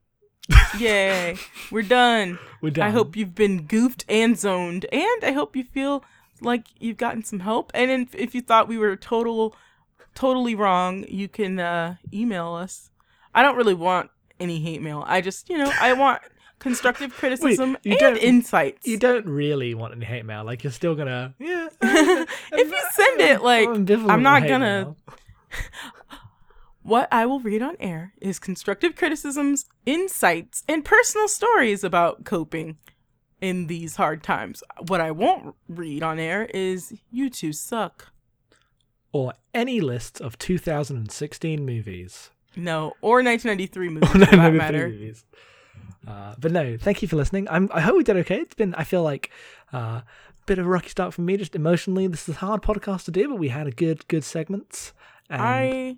[0.79, 1.37] Yay,
[1.71, 2.39] we're done.
[2.61, 2.87] We're done.
[2.87, 6.05] I hope you've been goofed and zoned, and I hope you feel
[6.41, 7.71] like you've gotten some help.
[7.75, 9.57] And if, if you thought we were total,
[10.15, 12.91] totally wrong, you can uh, email us.
[13.35, 15.05] I don't really want any hate mail.
[15.07, 16.21] I just, you know, I want
[16.59, 18.87] constructive criticism you and insights.
[18.87, 20.45] You don't really want any hate mail.
[20.45, 21.35] Like you're still gonna.
[21.39, 21.69] Yeah.
[21.83, 24.95] if you send it, like, ambivalent I'm not gonna.
[26.85, 32.77] What I will read on air is constructive criticisms, insights, and personal stories about coping
[33.41, 34.63] in these hard times.
[34.87, 38.13] What I won't read on air is you two suck.
[39.13, 42.31] Or any lists of 2016 movies.
[42.55, 44.89] No, or 1993 movies that matter.
[44.91, 45.25] movies.
[46.07, 47.49] Uh, but no, thank you for listening.
[47.49, 48.41] I'm, I hope we did okay.
[48.41, 49.31] It's been, I feel like,
[49.73, 50.01] a uh,
[50.45, 52.07] bit of a rocky start for me, just emotionally.
[52.09, 54.93] This is a hard podcast to do, but we had a good, good segments.
[55.31, 55.97] And I,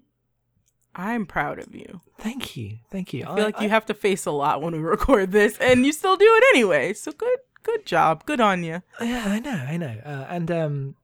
[0.97, 2.01] I'm proud of you.
[2.18, 3.24] thank you, thank you.
[3.24, 5.92] I feel like you have to face a lot when we record this, and you
[5.92, 6.94] still do it anyway.
[6.94, 8.82] So good, good job, good on you.
[9.01, 10.01] Yeah, I know, I know.
[10.05, 10.94] Uh, and um,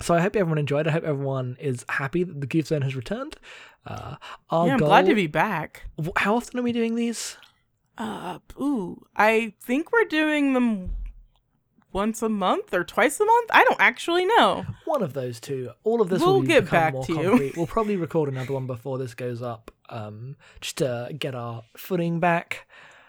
[0.00, 0.86] so I hope everyone enjoyed.
[0.86, 3.36] I hope everyone is happy that the Goof Zone has returned.
[3.86, 4.16] Uh,
[4.50, 5.84] our yeah, I'm goal, glad to be back.
[6.16, 7.38] How often are we doing these?
[7.96, 10.90] Uh, ooh, I think we're doing them
[11.92, 13.50] once a month or twice a month.
[13.52, 14.64] I don't actually know.
[14.84, 15.70] One of those two.
[15.84, 17.28] All of this We'll will get back more to you.
[17.30, 17.56] concrete.
[17.56, 22.20] We'll probably record another one before this goes up, um, just to get our footing
[22.20, 22.66] back.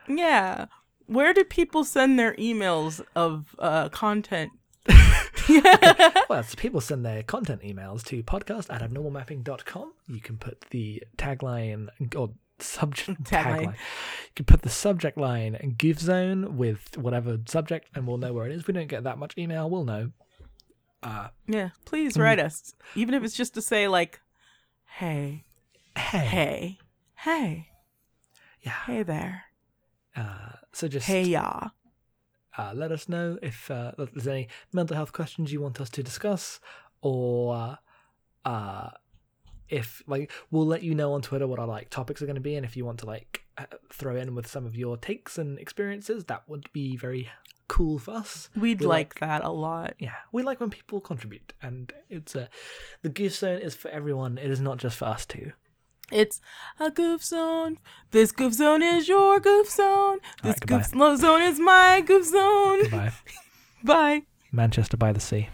[0.08, 0.66] Yeah.
[1.08, 4.52] Where do people send their emails of uh, content?
[6.30, 9.92] Well, so people send their content emails to podcast at abnormalmapping.com.
[10.08, 12.32] You can put the tagline or
[12.62, 13.60] subject Tagline.
[13.60, 13.74] tagline.
[13.74, 18.34] You can put the subject line and Goof Zone with whatever subject, and we'll know
[18.34, 18.62] where it is.
[18.62, 20.12] If we don't get that much email, we'll know.
[21.04, 22.22] Uh, Yeah, please Mm-hmm.
[22.22, 22.74] write us.
[22.96, 24.22] Even if it's just to say, like,
[25.00, 25.44] hey,
[25.98, 26.80] hey, hey,
[27.16, 27.68] hey,
[28.62, 28.74] yeah.
[28.86, 29.44] hey there.
[30.16, 31.70] Uh, so just Hey, ya.
[32.58, 35.90] uh, let us know if uh, if there's any mental health questions you want us
[35.92, 36.60] to discuss,
[37.02, 37.76] or uh,
[38.48, 38.90] uh,
[39.72, 42.42] if like we'll let you know on Twitter what our like topics are going to
[42.42, 45.38] be, and if you want to like uh, throw in with some of your takes
[45.38, 47.30] and experiences, that would be very
[47.68, 48.50] cool for us.
[48.56, 49.96] We'd We like that a lot.
[49.98, 52.50] Yeah, we like when people contribute, and it's a
[53.02, 54.38] the goof zone is for everyone.
[54.38, 55.54] It is not just for us two.
[56.12, 56.42] It's
[56.78, 57.78] a goof zone.
[58.12, 60.20] This goof zone is your goof zone.
[60.44, 62.90] This right, goof zone is my goof zone.
[62.90, 63.14] Bye,
[63.84, 64.24] Bye.
[64.52, 65.48] Manchester by the Sea.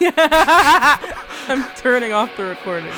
[1.48, 2.92] I'm turning off the recording.